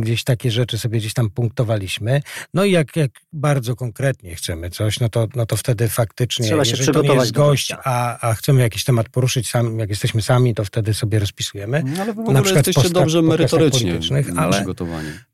gdzieś 0.00 0.24
takie 0.24 0.50
rzeczy 0.50 0.78
sobie 0.78 0.98
gdzieś 0.98 1.14
tam 1.14 1.30
punktowaliśmy. 1.30 2.22
No 2.54 2.64
i 2.64 2.72
jak, 2.72 2.96
jak 2.96 3.10
bardzo 3.32 3.76
konkretnie 3.76 4.34
chcemy 4.34 4.70
coś, 4.70 5.00
no 5.00 5.08
to, 5.08 5.28
no 5.36 5.46
to 5.46 5.56
wtedy 5.56 5.88
faktycznie, 5.88 6.46
Trzeba 6.46 6.64
się 6.64 6.70
jeżeli 6.70 6.86
to 6.86 6.92
nie 6.92 6.94
przygotować 6.94 7.26
jest 7.26 7.36
gość, 7.36 7.72
a, 7.84 8.28
a 8.28 8.34
chcemy 8.34 8.60
jakiś 8.60 8.84
temat 8.84 9.08
poruszyć 9.08 9.50
sam, 9.50 9.78
jak 9.78 9.90
jesteśmy 9.90 10.22
sami, 10.22 10.54
to 10.54 10.64
wtedy 10.64 10.94
sobie 10.94 11.18
rozpisujemy. 11.18 11.82
No, 11.86 12.02
ale 12.02 12.12
w 12.12 12.16
Na 12.16 12.22
ogóle 12.22 12.42
przykład 12.42 12.66
jesteście 12.66 12.90
dobrze 12.90 13.22
merytorycznie 13.22 14.00
ale-. 14.36 14.64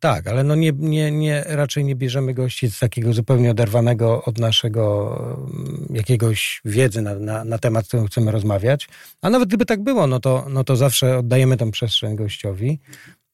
Tak, 0.00 0.26
ale 0.26 0.44
no 0.44 0.54
nie, 0.54 0.72
nie, 0.78 1.10
nie, 1.10 1.44
raczej 1.46 1.84
nie 1.84 1.96
bierzemy 1.96 2.34
gości 2.34 2.70
z 2.70 2.78
takiego 2.78 3.12
zupełnie 3.12 3.50
oderwanego 3.50 4.24
od 4.24 4.38
naszego 4.38 5.16
mm, 5.50 5.86
jakiegoś 5.90 6.60
wiedzy 6.64 7.02
na, 7.02 7.14
na, 7.14 7.44
na 7.44 7.58
temat, 7.58 7.86
którym 7.88 8.06
chcemy 8.06 8.30
rozmawiać. 8.30 8.88
A 9.22 9.30
nawet 9.30 9.48
gdyby 9.48 9.66
tak 9.66 9.82
było, 9.82 10.06
no 10.06 10.20
to, 10.20 10.46
no 10.50 10.64
to 10.64 10.76
zawsze 10.76 11.18
oddajemy 11.18 11.56
tą 11.56 11.70
przestrzeń 11.70 12.16
gościowi. 12.16 12.80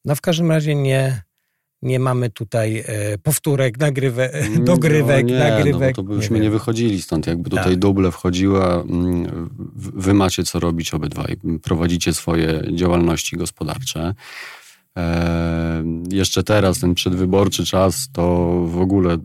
No 0.05 0.15
w 0.15 0.21
każdym 0.21 0.51
razie 0.51 0.75
nie, 0.75 1.21
nie 1.81 1.99
mamy 1.99 2.29
tutaj 2.29 2.83
e, 2.87 3.17
powtórek, 3.17 3.79
nagrywe, 3.79 4.29
dogrywek, 4.59 5.25
no, 5.25 5.31
nie, 5.33 5.39
nagrywek. 5.39 5.97
No, 5.97 6.03
bo 6.03 6.09
to 6.09 6.15
byśmy 6.17 6.37
nie, 6.37 6.43
wiem. 6.43 6.51
wychodzili 6.51 7.01
stąd. 7.01 7.27
Jakby 7.27 7.49
tutaj 7.49 7.63
Tak. 7.65 7.75
duble 7.75 8.11
wchodziła, 8.11 8.73
mm, 8.81 9.49
wy 9.75 10.13
macie 10.13 10.43
co 10.43 10.59
robić 10.59 10.93
obydwaj. 10.93 11.37
Prowadzicie 11.63 12.13
swoje 12.13 12.61
działalności 12.75 13.37
gospodarcze. 13.37 14.13
E, 14.97 15.83
jeszcze 16.11 16.43
teraz, 16.43 16.79
ten 16.79 16.93
przedwyborczy 16.95 17.65
czas, 17.65 18.09
to 18.13 18.47
w 18.67 18.81
ogóle 18.81 19.17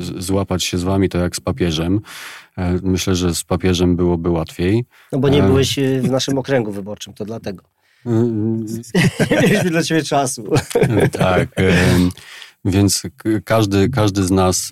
z- 0.00 0.24
złapać 0.24 0.64
się 0.64 0.78
z 0.78 0.82
wami 0.82 1.08
to 1.08 1.18
jak 1.18 1.36
z 1.36 1.40
papieżem. 1.40 2.00
E, 2.58 2.78
myślę, 2.82 3.14
że 3.14 3.34
z 3.34 3.44
papieżem 3.44 3.96
byłoby 3.96 4.30
łatwiej. 4.30 4.84
No 5.12 5.18
bo 5.18 5.28
nie 5.28 5.42
A. 5.44 5.46
byłeś 5.46 5.78
e, 5.78 6.00
w 6.00 6.10
naszym 6.10 6.38
okręgu 6.38 6.72
wyborczym, 6.72 7.14
to 7.14 7.24
dlatego. 7.24 7.62
Mm, 8.06 8.66
Nie 9.30 9.36
mieliśmy 9.42 9.70
dla 9.70 9.82
ciebie 9.82 10.02
czasu. 10.02 10.44
Tak. 11.12 11.48
Więc 12.64 13.02
każdy, 13.44 13.88
każdy 13.88 14.22
z 14.24 14.30
nas 14.30 14.70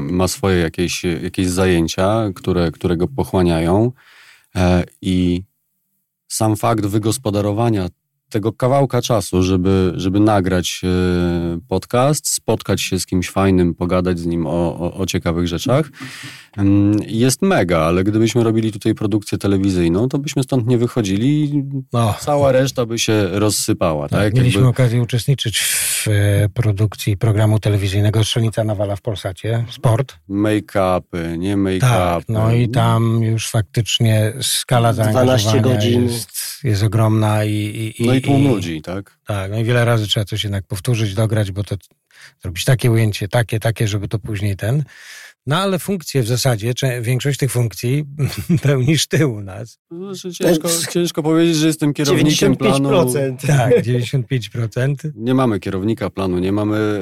ma 0.00 0.28
swoje 0.28 0.58
jakieś, 0.58 1.04
jakieś 1.04 1.48
zajęcia, 1.48 2.30
które, 2.34 2.70
które 2.70 2.96
go 2.96 3.08
pochłaniają. 3.08 3.92
E, 4.56 4.84
I 5.02 5.42
sam 6.28 6.56
fakt 6.56 6.86
wygospodarowania 6.86 7.88
tego 8.28 8.52
kawałka 8.52 9.02
czasu, 9.02 9.42
żeby, 9.42 9.92
żeby 9.96 10.20
nagrać 10.20 10.80
e, 10.84 10.88
podcast, 11.68 12.28
spotkać 12.28 12.82
się 12.82 13.00
z 13.00 13.06
kimś 13.06 13.30
fajnym, 13.30 13.74
pogadać 13.74 14.18
z 14.18 14.26
nim 14.26 14.46
o, 14.46 14.50
o, 14.78 14.94
o 14.94 15.06
ciekawych 15.06 15.48
rzeczach, 15.48 15.90
jest 17.06 17.42
mega, 17.42 17.78
ale 17.78 18.04
gdybyśmy 18.04 18.44
robili 18.44 18.72
tutaj 18.72 18.94
produkcję 18.94 19.38
telewizyjną, 19.38 20.08
to 20.08 20.18
byśmy 20.18 20.42
stąd 20.42 20.66
nie 20.66 20.78
wychodzili 20.78 21.44
i 21.44 21.64
No, 21.92 22.14
cała 22.20 22.52
reszta 22.52 22.86
by 22.86 22.98
się 22.98 23.28
rozsypała. 23.32 24.08
tak, 24.08 24.20
Tak, 24.20 24.34
mieliśmy 24.34 24.58
Jakby- 24.60 24.68
okazję 24.70 25.02
uczestniczyć 25.02 25.58
w 25.60 26.08
e, 26.08 26.48
produkcji 26.48 27.16
programu 27.16 27.58
telewizyjnego 27.60 28.24
Strzelnica 28.24 28.64
Nawala 28.64 28.96
w 28.96 29.00
Polsacie, 29.02 29.64
Sport. 29.70 30.16
Make-upy, 30.30 31.38
nie 31.38 31.56
make-upy. 31.56 31.80
Tak, 31.80 32.24
no 32.28 32.52
i 32.52 32.68
tam 32.68 33.22
już 33.22 33.50
faktycznie 33.50 34.32
skala 34.42 34.92
12 34.92 35.12
zaangażowania 35.14 35.62
godzin. 35.62 36.04
Jest, 36.04 36.38
jest 36.64 36.82
ogromna 36.82 37.44
i, 37.44 37.94
i, 37.98 38.06
No 38.06 38.14
i 38.14 38.20
tłum 38.20 38.42
i, 38.42 38.48
ludzi, 38.48 38.82
tak? 38.82 39.18
Tak, 39.26 39.50
no 39.50 39.58
i 39.58 39.64
wiele 39.64 39.84
razy 39.84 40.06
trzeba 40.06 40.24
coś 40.24 40.44
jednak 40.44 40.66
powtórzyć, 40.66 41.14
dograć, 41.14 41.52
bo 41.52 41.64
to 41.64 41.76
zrobić 42.42 42.64
takie 42.64 42.90
ujęcie, 42.90 43.28
takie, 43.28 43.60
takie, 43.60 43.88
żeby 43.88 44.08
to 44.08 44.18
później 44.18 44.56
ten. 44.56 44.84
No 45.46 45.56
ale 45.56 45.78
funkcje 45.78 46.22
w 46.22 46.26
zasadzie, 46.26 46.72
większość 47.00 47.38
tych 47.38 47.50
funkcji 47.50 48.04
pełnisz 48.62 49.06
ty 49.06 49.26
u 49.26 49.40
nas. 49.40 49.78
Znaczy, 49.90 50.32
ciężko, 50.32 50.68
ciężko 50.90 51.22
powiedzieć, 51.22 51.56
że 51.56 51.66
jestem 51.66 51.92
kierownikiem 51.94 52.56
planu. 52.56 52.88
95%. 52.88 53.46
Tak, 53.46 53.72
95%. 53.84 54.94
Nie 55.14 55.34
mamy 55.34 55.60
kierownika 55.60 56.10
planu, 56.10 56.38
nie 56.38 56.52
mamy 56.52 56.76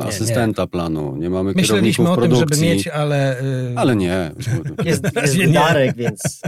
e, 0.00 0.06
asystenta 0.06 0.66
planu, 0.66 1.16
nie 1.16 1.30
mamy 1.30 1.52
Myśleliśmy 1.56 2.04
kierowników 2.04 2.08
o 2.08 2.14
tym, 2.28 2.34
żeby 2.36 2.46
produkcji. 2.46 2.68
mieć, 2.68 2.88
ale... 2.88 3.40
y, 3.42 3.72
Ale 3.76 3.96
nie, 3.96 4.30
Jest, 4.84 5.04
jest 5.22 5.36
Nie, 5.36 5.46
nie. 5.46 5.52
Darek, 5.52 5.96
więc 5.96 6.40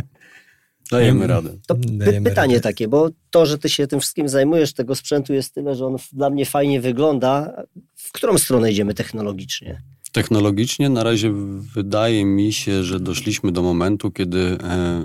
dajemy 0.90 1.26
radę. 1.26 1.50
to 1.66 1.74
py- 1.74 1.96
Dajemy 1.98 2.30
pytanie 2.30 2.54
radę. 2.54 2.62
takie, 2.62 2.88
bo 2.88 3.10
to, 3.30 3.46
że 3.46 3.58
ty 3.58 3.68
się 3.68 3.86
tym 3.86 4.00
wszystkim 4.00 4.28
zajmujesz, 4.28 4.72
tego 4.72 4.94
sprzętu 4.94 5.34
jest 5.34 5.54
tyle, 5.54 5.74
że 5.74 5.86
on 5.86 5.96
dla 6.12 6.30
mnie 6.30 6.46
fajnie 6.46 6.80
wygląda. 6.80 7.62
W 7.96 8.12
którą 8.12 8.38
stronę 8.38 8.70
idziemy 8.72 8.94
technologicznie? 8.94 9.82
Technologicznie 10.12 10.88
na 10.88 11.02
razie 11.02 11.32
wydaje 11.74 12.24
mi 12.24 12.52
się, 12.52 12.84
że 12.84 13.00
doszliśmy 13.00 13.52
do 13.52 13.62
momentu, 13.62 14.10
kiedy 14.10 14.38
e, 14.38 15.04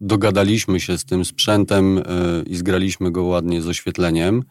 dogadaliśmy 0.00 0.80
się 0.80 0.98
z 0.98 1.04
tym 1.04 1.24
sprzętem 1.24 1.98
e, 1.98 2.02
i 2.46 2.56
zgraliśmy 2.56 3.10
go 3.10 3.24
ładnie 3.24 3.62
z 3.62 3.68
oświetleniem, 3.68 4.42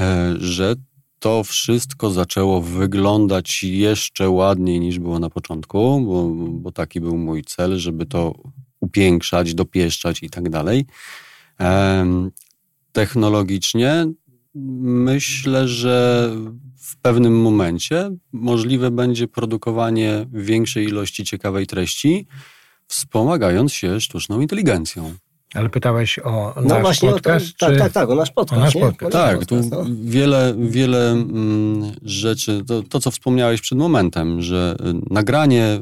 e, 0.00 0.34
że 0.38 0.74
to 1.18 1.44
wszystko 1.44 2.10
zaczęło 2.10 2.60
wyglądać 2.60 3.62
jeszcze 3.62 4.28
ładniej 4.28 4.80
niż 4.80 4.98
było 4.98 5.18
na 5.18 5.30
początku, 5.30 6.00
bo, 6.00 6.28
bo 6.50 6.72
taki 6.72 7.00
był 7.00 7.18
mój 7.18 7.44
cel, 7.44 7.78
żeby 7.78 8.06
to 8.06 8.34
upiększać, 8.80 9.54
dopieszczać 9.54 10.22
i 10.22 10.30
tak 10.30 10.50
dalej. 10.50 10.86
Technologicznie 12.92 14.06
myślę, 14.54 15.68
że 15.68 16.30
w 16.82 16.96
pewnym 16.96 17.40
momencie 17.40 18.10
możliwe 18.32 18.90
będzie 18.90 19.28
produkowanie 19.28 20.26
większej 20.32 20.84
ilości 20.84 21.24
ciekawej 21.24 21.66
treści, 21.66 22.26
wspomagając 22.86 23.72
się 23.72 24.00
sztuczną 24.00 24.40
inteligencją. 24.40 25.14
Ale 25.54 25.68
pytałeś 25.68 26.18
o 26.18 26.54
No 26.56 26.62
nasz 26.62 26.82
właśnie, 26.82 27.10
podcast? 27.10 27.46
o 27.46 27.50
to, 27.52 27.66
tak, 27.66 27.74
czy... 27.74 27.78
tak, 27.78 27.92
tak, 27.92 28.10
o 28.10 28.14
nasz 28.14 28.30
podcast. 28.30 28.62
nasz 28.62 28.74
podcast. 28.74 29.14
O 29.14 29.18
nasz 29.18 29.30
Tak, 29.30 29.46
tu 29.46 29.56
podcast, 29.56 29.70
no. 29.70 29.84
wiele, 30.04 30.54
wiele 30.58 31.10
mm, 31.10 31.92
rzeczy, 32.02 32.62
to, 32.66 32.82
to 32.82 33.00
co 33.00 33.10
wspomniałeś 33.10 33.60
przed 33.60 33.78
momentem, 33.78 34.42
że 34.42 34.76
y, 34.80 35.14
nagranie 35.14 35.80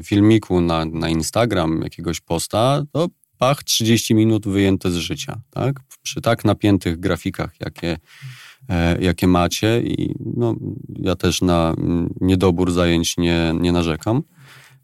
y, 0.00 0.02
filmiku 0.02 0.60
na, 0.60 0.84
na 0.84 1.08
Instagram, 1.08 1.80
jakiegoś 1.82 2.20
posta, 2.20 2.82
to 2.92 3.08
pach 3.38 3.64
30 3.64 4.14
minut 4.14 4.48
wyjęte 4.48 4.90
z 4.90 4.96
życia, 4.96 5.40
tak? 5.50 5.80
Przy 6.02 6.20
tak 6.20 6.44
napiętych 6.44 7.00
grafikach, 7.00 7.52
jakie, 7.60 7.98
jakie 9.00 9.26
macie 9.26 9.82
i 9.82 10.14
no, 10.36 10.54
ja 10.88 11.16
też 11.16 11.42
na 11.42 11.74
mm, 11.78 12.14
niedobór 12.20 12.72
zajęć 12.72 13.16
nie, 13.16 13.54
nie 13.60 13.72
narzekam. 13.72 14.22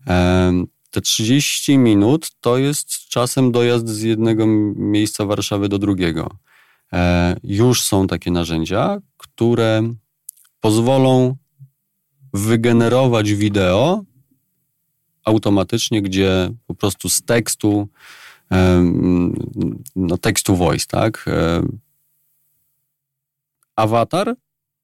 Em, 0.06 0.66
te 0.90 1.00
30 1.00 1.78
minut 1.78 2.30
to 2.40 2.58
jest 2.58 2.88
czasem 3.08 3.52
dojazd 3.52 3.88
z 3.88 4.02
jednego 4.02 4.46
miejsca 4.76 5.24
Warszawy 5.24 5.68
do 5.68 5.78
drugiego. 5.78 6.30
E, 6.92 7.36
już 7.42 7.82
są 7.82 8.06
takie 8.06 8.30
narzędzia, 8.30 8.98
które 9.16 9.92
pozwolą 10.60 11.36
wygenerować 12.34 13.34
wideo 13.34 14.04
automatycznie, 15.24 16.02
gdzie 16.02 16.50
po 16.66 16.74
prostu 16.74 17.08
z 17.08 17.22
tekstu, 17.22 17.88
no 19.96 20.18
tekstu 20.18 20.56
voice, 20.56 20.86
tak? 20.88 21.24
Awatar 23.76 24.34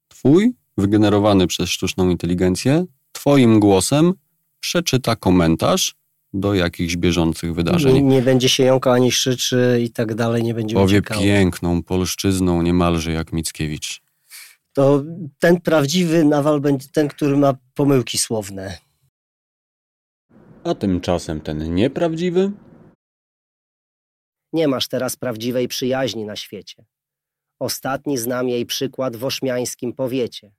twój, 0.07 0.53
wygenerowany 0.77 1.47
przez 1.47 1.69
sztuczną 1.69 2.09
inteligencję, 2.09 2.85
twoim 3.11 3.59
głosem 3.59 4.13
przeczyta 4.59 5.15
komentarz 5.15 5.95
do 6.33 6.53
jakichś 6.53 6.95
bieżących 6.95 7.53
wydarzeń. 7.55 7.93
Nie, 7.95 8.01
nie 8.01 8.21
będzie 8.21 8.49
się 8.49 8.63
jąkał 8.63 8.93
ani 8.93 9.11
szyczy 9.11 9.79
i 9.83 9.91
tak 9.91 10.15
dalej, 10.15 10.43
nie 10.43 10.53
będzie 10.53 10.75
Powie 10.75 10.97
uciekał. 10.99 11.21
piękną 11.21 11.83
polszczyzną 11.83 12.61
niemalże 12.61 13.11
jak 13.11 13.33
Mickiewicz. 13.33 14.01
To 14.73 15.03
ten 15.39 15.61
prawdziwy 15.61 16.25
nawal 16.25 16.61
będzie 16.61 16.87
ten, 16.93 17.07
który 17.07 17.37
ma 17.37 17.53
pomyłki 17.73 18.17
słowne. 18.17 18.77
A 20.63 20.75
tymczasem 20.75 21.41
ten 21.41 21.75
nieprawdziwy? 21.75 22.51
Nie 24.53 24.67
masz 24.67 24.87
teraz 24.87 25.15
prawdziwej 25.15 25.67
przyjaźni 25.67 26.25
na 26.25 26.35
świecie. 26.35 26.85
Ostatni 27.59 28.17
znam 28.17 28.49
jej 28.49 28.65
przykład 28.65 29.15
w 29.15 29.25
oszmiańskim 29.25 29.93
powiecie. 29.93 30.53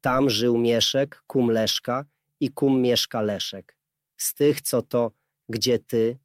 Tam 0.00 0.30
żył 0.30 0.58
Mieszek, 0.58 1.22
kum 1.26 1.50
Leszka 1.50 2.04
i 2.40 2.50
kum 2.50 2.82
mieszka 2.82 3.22
Leszek. 3.22 3.76
Z 4.16 4.34
tych, 4.34 4.60
co 4.60 4.82
to, 4.82 5.10
gdzie 5.48 5.78
ty, 5.78 6.18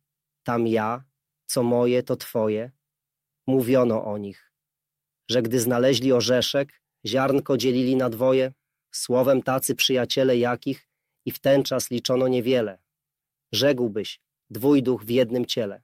tam 0.44 0.68
ja, 0.68 1.04
co 1.46 1.64
moje, 1.64 2.04
to 2.04 2.16
twoje. 2.16 2.72
Mówiono 3.48 4.06
o 4.06 4.18
nich, 4.18 4.52
że 5.30 5.42
gdy 5.42 5.60
znaleźli 5.60 6.14
orzeszek, 6.14 6.82
ziarnko 7.06 7.58
dzielili 7.58 7.96
na 7.96 8.10
dwoje, 8.10 8.54
słowem 8.92 9.44
tacy 9.44 9.76
przyjaciele 9.76 10.38
jakich 10.38 10.90
i 11.26 11.32
w 11.32 11.40
ten 11.40 11.64
czas 11.64 11.92
liczono 11.92 12.28
niewiele. 12.28 12.80
Rzekłbyś, 13.52 14.22
dwójduch 14.50 15.04
w 15.04 15.10
jednym 15.10 15.46
ciele. 15.46 15.82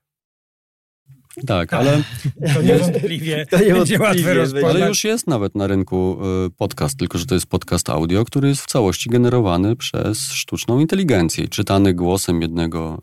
Tak, 1.46 1.72
ale, 1.72 2.02
To 2.54 2.62
niewątpliwie 2.62 3.46
To 3.50 3.58
niewątpliwie 3.58 3.74
będzie 3.74 3.98
łatwe 3.98 4.34
rozpoznać. 4.34 4.70
ale 4.76 4.88
już 4.88 5.04
jest 5.04 5.26
nawet 5.26 5.54
na 5.54 5.66
rynku 5.66 6.18
y, 6.46 6.50
podcast, 6.50 6.98
tylko 6.98 7.18
że 7.18 7.26
to 7.26 7.34
jest 7.34 7.46
podcast 7.46 7.90
audio, 7.90 8.24
który 8.24 8.48
jest 8.48 8.62
w 8.62 8.66
całości 8.66 9.10
generowany 9.10 9.76
przez 9.76 10.32
sztuczną 10.32 10.80
inteligencję 10.80 11.48
czytany 11.48 11.94
głosem 11.94 12.42
jednego 12.42 12.98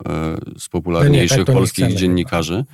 y, 0.56 0.60
z 0.60 0.68
popularniejszych 0.68 1.36
tak 1.38 1.46
to 1.46 1.52
nie 1.52 1.58
polskich 1.58 1.84
chcemy 1.84 1.98
dziennikarzy. 2.00 2.64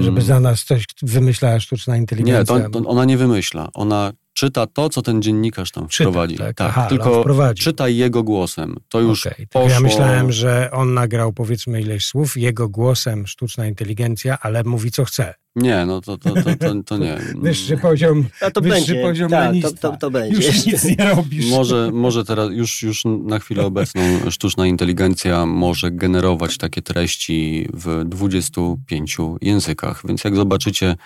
Żeby 0.00 0.22
za 0.22 0.40
nas 0.40 0.64
coś 0.64 0.84
wymyślała 1.02 1.60
sztuczna 1.60 1.94
Nie, 1.94 2.00
inteligencja. 2.00 2.60
to, 2.60 2.70
to 2.82 2.88
ona 2.88 3.04
nie 3.04 3.16
wymyśla. 3.16 3.68
Ona 3.74 4.12
czyta 4.34 4.66
to, 4.66 4.88
co 4.88 5.02
ten 5.02 5.22
dziennikarz 5.22 5.70
tam 5.70 5.88
Czyta, 5.88 6.10
wprowadzi. 6.10 6.36
tak? 6.38 6.56
tak 6.56 6.68
Aha, 6.68 6.82
on 6.82 6.88
tylko 6.88 7.20
wprowadzi. 7.20 7.62
czytaj 7.62 7.96
jego 7.96 8.22
głosem. 8.22 8.76
To 8.88 9.00
już 9.00 9.26
Okej, 9.26 9.46
poszło... 9.46 9.70
Ja 9.70 9.80
myślałem, 9.80 10.32
że 10.32 10.70
on 10.72 10.94
nagrał 10.94 11.32
powiedzmy 11.32 11.80
ileś 11.80 12.04
słów, 12.04 12.36
jego 12.36 12.68
głosem 12.68 13.26
sztuczna 13.26 13.66
inteligencja, 13.66 14.38
ale 14.40 14.64
mówi 14.64 14.90
co 14.90 15.04
chce. 15.04 15.34
Nie, 15.56 15.86
no 15.86 16.00
to, 16.00 16.18
to, 16.18 16.34
to, 16.34 16.42
to, 16.56 16.74
to 16.86 16.98
nie. 16.98 17.16
Wyższy 17.42 17.76
poziom, 17.76 18.24
A 18.40 18.50
to 18.50 18.60
wyższy 18.60 18.74
będzie, 18.76 19.02
poziom 19.02 19.30
tak, 19.30 19.54
to, 19.62 19.72
to, 19.72 19.96
to 19.96 20.10
będzie. 20.10 20.46
Już 20.46 20.66
nic 20.66 20.84
nie 20.84 21.04
robisz. 21.14 21.50
Może, 21.50 21.90
może 21.92 22.24
teraz, 22.24 22.48
już, 22.52 22.82
już 22.82 23.02
na 23.24 23.38
chwilę 23.38 23.66
obecną 23.66 24.02
sztuczna 24.30 24.66
inteligencja 24.66 25.46
może 25.46 25.90
generować 25.90 26.58
takie 26.58 26.82
treści 26.82 27.68
w 27.72 28.04
25 28.04 29.16
językach, 29.40 30.02
więc 30.08 30.24
jak 30.24 30.36
zobaczycie 30.36 30.96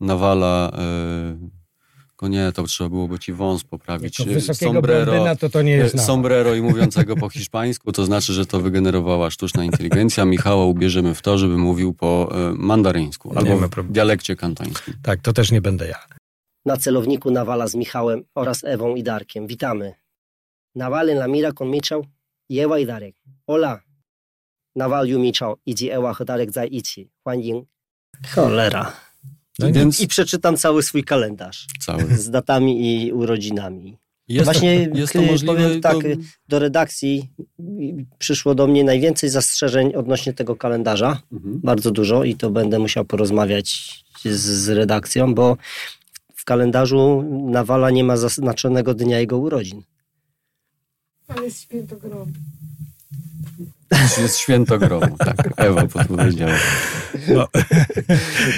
Nawala, 0.00 0.72
yy, 1.40 1.50
tylko 2.20 2.28
nie, 2.28 2.52
to 2.52 2.62
trzeba 2.62 2.90
byłoby 2.90 3.18
ci 3.18 3.32
wąs 3.32 3.64
poprawić. 3.64 4.22
Sombrero, 4.52 5.36
to 5.36 5.48
to 5.48 5.62
nie 5.62 5.72
jest 5.72 5.94
e, 5.94 5.98
sombrero 5.98 6.54
i 6.54 6.62
mówiącego 6.62 7.16
po 7.16 7.28
hiszpańsku, 7.28 7.92
to 7.92 8.04
znaczy, 8.04 8.32
że 8.32 8.46
to 8.46 8.60
wygenerowała 8.60 9.30
sztuczna 9.30 9.64
inteligencja. 9.64 10.24
Michała 10.24 10.64
ubierzemy 10.64 11.14
w 11.14 11.22
to, 11.22 11.38
żeby 11.38 11.58
mówił 11.58 11.94
po 11.94 12.28
e, 12.32 12.52
mandaryńsku 12.54 13.38
albo 13.38 13.58
w 13.58 13.92
dialekcie 13.92 14.36
kantońskim. 14.36 14.94
Tak, 15.02 15.20
to 15.20 15.32
też 15.32 15.52
nie 15.52 15.60
będę 15.60 15.88
ja. 15.88 15.98
Na 16.64 16.76
celowniku 16.76 17.30
Nawala 17.30 17.68
z 17.68 17.74
Michałem 17.74 18.24
oraz 18.34 18.64
Ewą 18.64 18.94
i 18.94 19.02
Darkiem. 19.02 19.46
Witamy. 19.46 19.94
Nawale 20.74 21.12
la 21.12 21.28
mira 21.28 21.52
con 21.52 21.70
Michał 21.70 22.06
Ewa 22.50 22.78
i 22.78 22.86
Darek. 22.86 23.16
Hola. 23.46 23.80
Nawal 24.76 25.06
ju 25.06 25.18
Michał, 25.18 25.56
idzi 25.66 25.90
Ewa, 25.90 26.14
Darek 26.26 26.52
za 26.52 26.64
ici. 26.64 27.10
Cholera. 28.34 29.09
No 29.58 29.68
i 29.68 29.72
Więc 29.72 30.00
I 30.00 30.06
przeczytam 30.08 30.56
cały 30.56 30.82
swój 30.82 31.04
kalendarz 31.04 31.66
cały. 31.80 32.16
z 32.16 32.30
datami 32.30 33.04
i 33.06 33.12
urodzinami. 33.12 33.96
Jest 34.28 34.44
Właśnie, 34.44 34.88
to, 34.88 34.98
jest 34.98 35.12
to 35.12 35.22
możliwe. 35.22 35.54
powiem 35.54 35.80
tak, 35.80 35.92
to- 35.92 36.06
y, 36.08 36.16
Do 36.48 36.58
redakcji 36.58 37.30
przyszło 38.18 38.54
do 38.54 38.66
mnie 38.66 38.84
najwięcej 38.84 39.30
zastrzeżeń 39.30 39.94
odnośnie 39.94 40.32
tego 40.32 40.56
kalendarza. 40.56 41.22
Mhm. 41.32 41.60
Bardzo 41.64 41.90
dużo 41.90 42.24
i 42.24 42.34
to 42.34 42.50
będę 42.50 42.78
musiał 42.78 43.04
porozmawiać 43.04 43.68
z, 44.24 44.28
z 44.40 44.68
redakcją, 44.68 45.34
bo 45.34 45.56
w 46.34 46.44
kalendarzu 46.44 47.24
Nawala 47.50 47.90
nie 47.90 48.04
ma 48.04 48.16
zaznaczonego 48.16 48.94
dnia 48.94 49.20
jego 49.20 49.38
urodzin. 49.38 49.82
Ale 51.28 51.44
jest 51.44 51.60
święto 51.62 51.96
grobu. 51.96 52.32
Jest 54.22 54.38
święto 54.38 54.78
gromu, 54.78 55.16
tak. 55.18 55.36
Ewa 55.56 55.82
powiedziała. 56.08 56.52
No. 57.28 57.48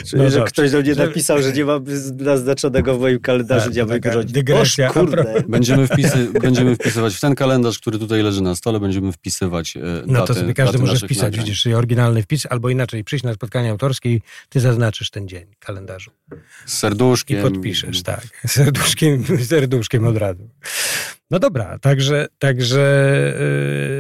Czyli, 0.07 0.23
No 0.23 0.31
że 0.31 0.43
ktoś 0.45 0.71
do 0.71 0.81
mnie 0.81 0.95
napisał, 0.95 1.43
że 1.43 1.53
nie 1.53 1.65
ma 1.65 1.81
naznaczonego 2.19 2.97
w 2.99 3.01
moim 3.01 3.21
kalendarzu 3.21 3.65
Tak, 3.65 3.73
dnia 3.73 3.87
mojego 3.87 4.25
dygresja. 4.25 4.89
Oż, 4.89 4.95
kurde. 4.95 5.43
Będziemy, 5.49 5.87
wpisy, 5.87 6.29
będziemy 6.43 6.75
wpisywać 6.77 7.15
w 7.17 7.21
ten 7.21 7.35
kalendarz, 7.35 7.79
który 7.79 7.99
tutaj 7.99 8.23
leży 8.23 8.43
na 8.43 8.55
stole, 8.55 8.81
będziemy 8.81 9.13
wpisywać 9.13 9.77
e, 9.77 9.81
No 10.07 10.21
to 10.21 10.27
daty, 10.27 10.41
sobie 10.41 10.55
każdy 10.55 10.79
daty 10.79 10.91
może 10.91 11.07
wpisać, 11.07 11.23
nagrań. 11.23 11.45
widzisz, 11.45 11.67
oryginalny 11.67 12.23
wpis, 12.23 12.47
albo 12.51 12.71
inaczej, 12.71 13.05
przyjść 13.05 13.25
na 13.25 13.35
spotkanie 13.35 13.71
autorskie 13.71 14.11
i 14.13 14.23
ty 14.49 14.61
zaznaczysz 14.61 15.11
ten 15.11 15.29
dzień 15.29 15.47
w 15.61 15.65
kalendarzu. 15.65 16.11
Z 16.67 16.75
I 16.75 16.77
serduszkiem. 16.77 17.43
podpiszesz, 17.43 18.03
tak. 18.03 18.27
Serduszkiem, 18.47 19.25
serduszkiem 19.45 20.07
od 20.07 20.17
razu. 20.17 20.49
No 21.31 21.39
dobra, 21.39 21.79
także, 21.79 22.27
także 22.39 22.81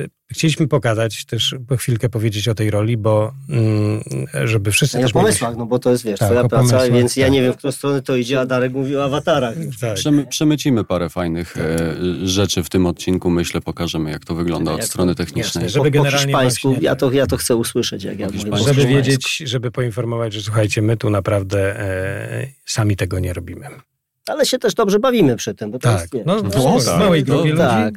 yy, 0.02 0.08
chcieliśmy 0.32 0.68
pokazać 0.68 1.24
też, 1.24 1.54
po 1.68 1.76
chwilkę 1.76 2.08
powiedzieć 2.08 2.48
o 2.48 2.54
tej 2.54 2.70
roli, 2.70 2.96
bo 2.96 3.32
yy, 3.48 4.46
żeby 4.48 4.72
wszyscy 4.72 4.96
ja 4.98 5.04
o 5.04 5.06
też 5.06 5.14
mieli- 5.14 5.24
pomysłach, 5.26 5.56
no 5.56 5.66
bo 5.66 5.78
to 5.78 5.90
jest, 5.90 6.04
wiesz, 6.04 6.18
Tak, 6.18 6.28
twoja 6.28 6.40
o 6.40 6.48
praca, 6.48 6.56
pomysłach, 6.62 6.90
więc 6.92 7.16
ja 7.16 7.26
tak. 7.26 7.32
nie 7.32 7.42
wiem, 7.42 7.52
w 7.52 7.56
którą 7.56 7.72
stronę 7.72 8.02
to 8.02 8.16
idzie, 8.16 8.40
a 8.40 8.46
Darek 8.46 8.72
mówi 8.72 8.96
o 8.96 9.04
awatarach. 9.04 9.54
Tak. 9.80 9.94
Przemy, 9.94 10.26
przemycimy 10.26 10.84
parę 10.84 11.08
fajnych 11.08 11.56
e, 11.56 11.94
rzeczy 12.26 12.62
w 12.62 12.68
tym 12.70 12.86
odcinku. 12.86 13.30
Myślę, 13.30 13.60
pokażemy, 13.60 14.10
jak 14.10 14.24
to 14.24 14.34
wygląda 14.34 14.70
od 14.72 14.78
Jak 14.78 14.86
to- 14.86 14.90
strony 14.92 15.14
technicznej. 15.14 15.64
jasne, 15.64 15.68
Żeby 15.82 15.90
po, 15.90 16.04
po 16.04 16.10
hiszpańsku, 16.10 16.68
właśnie- 16.68 16.84
ja, 16.84 16.96
to, 16.96 17.12
ja 17.12 17.26
to 17.26 17.36
chcę 17.36 17.56
usłyszeć, 17.56 18.04
jak 18.04 18.18
ja 18.18 18.26
mówię 18.26 18.56
Żeby 18.66 18.86
wiedzieć, 18.86 19.36
żeby 19.46 19.70
poinformować, 19.70 20.32
że 20.32 20.40
słuchajcie, 20.42 20.82
my 20.82 20.96
tu 20.96 21.10
naprawdę 21.10 21.80
e, 21.80 22.46
sami 22.66 22.96
tego 22.96 23.18
nie 23.18 23.32
robimy. 23.32 23.66
Ale 24.28 24.46
się 24.46 24.58
też 24.58 24.74
dobrze 24.74 24.98
bawimy 24.98 25.36
przy 25.36 25.54
tym, 25.54 25.70
bo 25.70 25.78
to 25.78 25.88
Tak, 25.88 26.00
jest, 26.00 26.14
wiesz, 26.14 26.22
no, 26.26 26.42
to 26.42 26.58
no, 26.64 26.74
jest- 26.74 26.88
w 26.88 26.98
małej 26.98 27.24
to- 27.24 27.32
grupie 27.32 27.48
ludzi. 27.50 27.62
tak. 27.62 27.94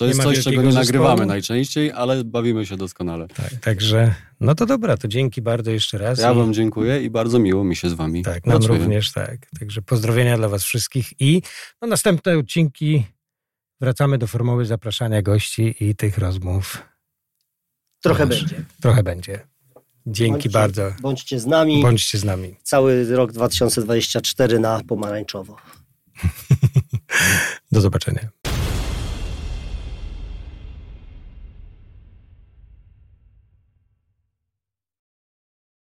To 0.00 0.04
nie 0.04 0.08
jest 0.10 0.22
coś, 0.22 0.44
czego 0.44 0.62
nie 0.62 0.72
zespołu. 0.72 0.84
nagrywamy 0.84 1.26
najczęściej, 1.26 1.92
ale 1.92 2.24
bawimy 2.24 2.66
się 2.66 2.76
doskonale. 2.76 3.28
Tak, 3.28 3.54
także, 3.54 4.14
no 4.40 4.54
to 4.54 4.66
dobra, 4.66 4.96
to 4.96 5.08
dzięki 5.08 5.42
bardzo 5.42 5.70
jeszcze 5.70 5.98
raz. 5.98 6.18
Ja 6.18 6.32
I- 6.32 6.36
wam 6.36 6.54
dziękuję 6.54 7.02
i 7.02 7.10
bardzo 7.10 7.38
miło 7.38 7.64
mi 7.64 7.76
się 7.76 7.90
z 7.90 7.92
wami 7.92 8.22
Tak, 8.22 8.46
nam 8.46 8.58
pracuje. 8.58 8.78
również 8.78 9.12
tak. 9.12 9.36
Także 9.58 9.82
pozdrowienia 9.82 10.36
dla 10.36 10.48
Was 10.48 10.64
wszystkich 10.64 11.20
i 11.20 11.42
no, 11.82 11.88
następne 11.88 12.38
odcinki 12.38 13.04
wracamy 13.80 14.18
do 14.18 14.26
formuły 14.26 14.64
zapraszania 14.66 15.22
gości 15.22 15.74
i 15.80 15.94
tych 15.94 16.18
rozmów. 16.18 16.82
Trochę 18.02 18.26
Proszę. 18.26 18.40
będzie. 18.44 18.64
Trochę 18.82 19.02
będzie. 19.02 19.40
Dzięki 20.06 20.32
Bądźcie- 20.32 20.50
bardzo. 20.50 20.92
Bądźcie 21.02 21.40
z 21.40 21.46
nami. 21.46 21.82
Bądźcie 21.82 22.18
z 22.18 22.24
nami. 22.24 22.56
Cały 22.62 23.16
rok 23.16 23.32
2024 23.32 24.58
na 24.58 24.80
pomarańczowo. 24.88 25.56
Do 27.72 27.80
zobaczenia. 27.80 28.28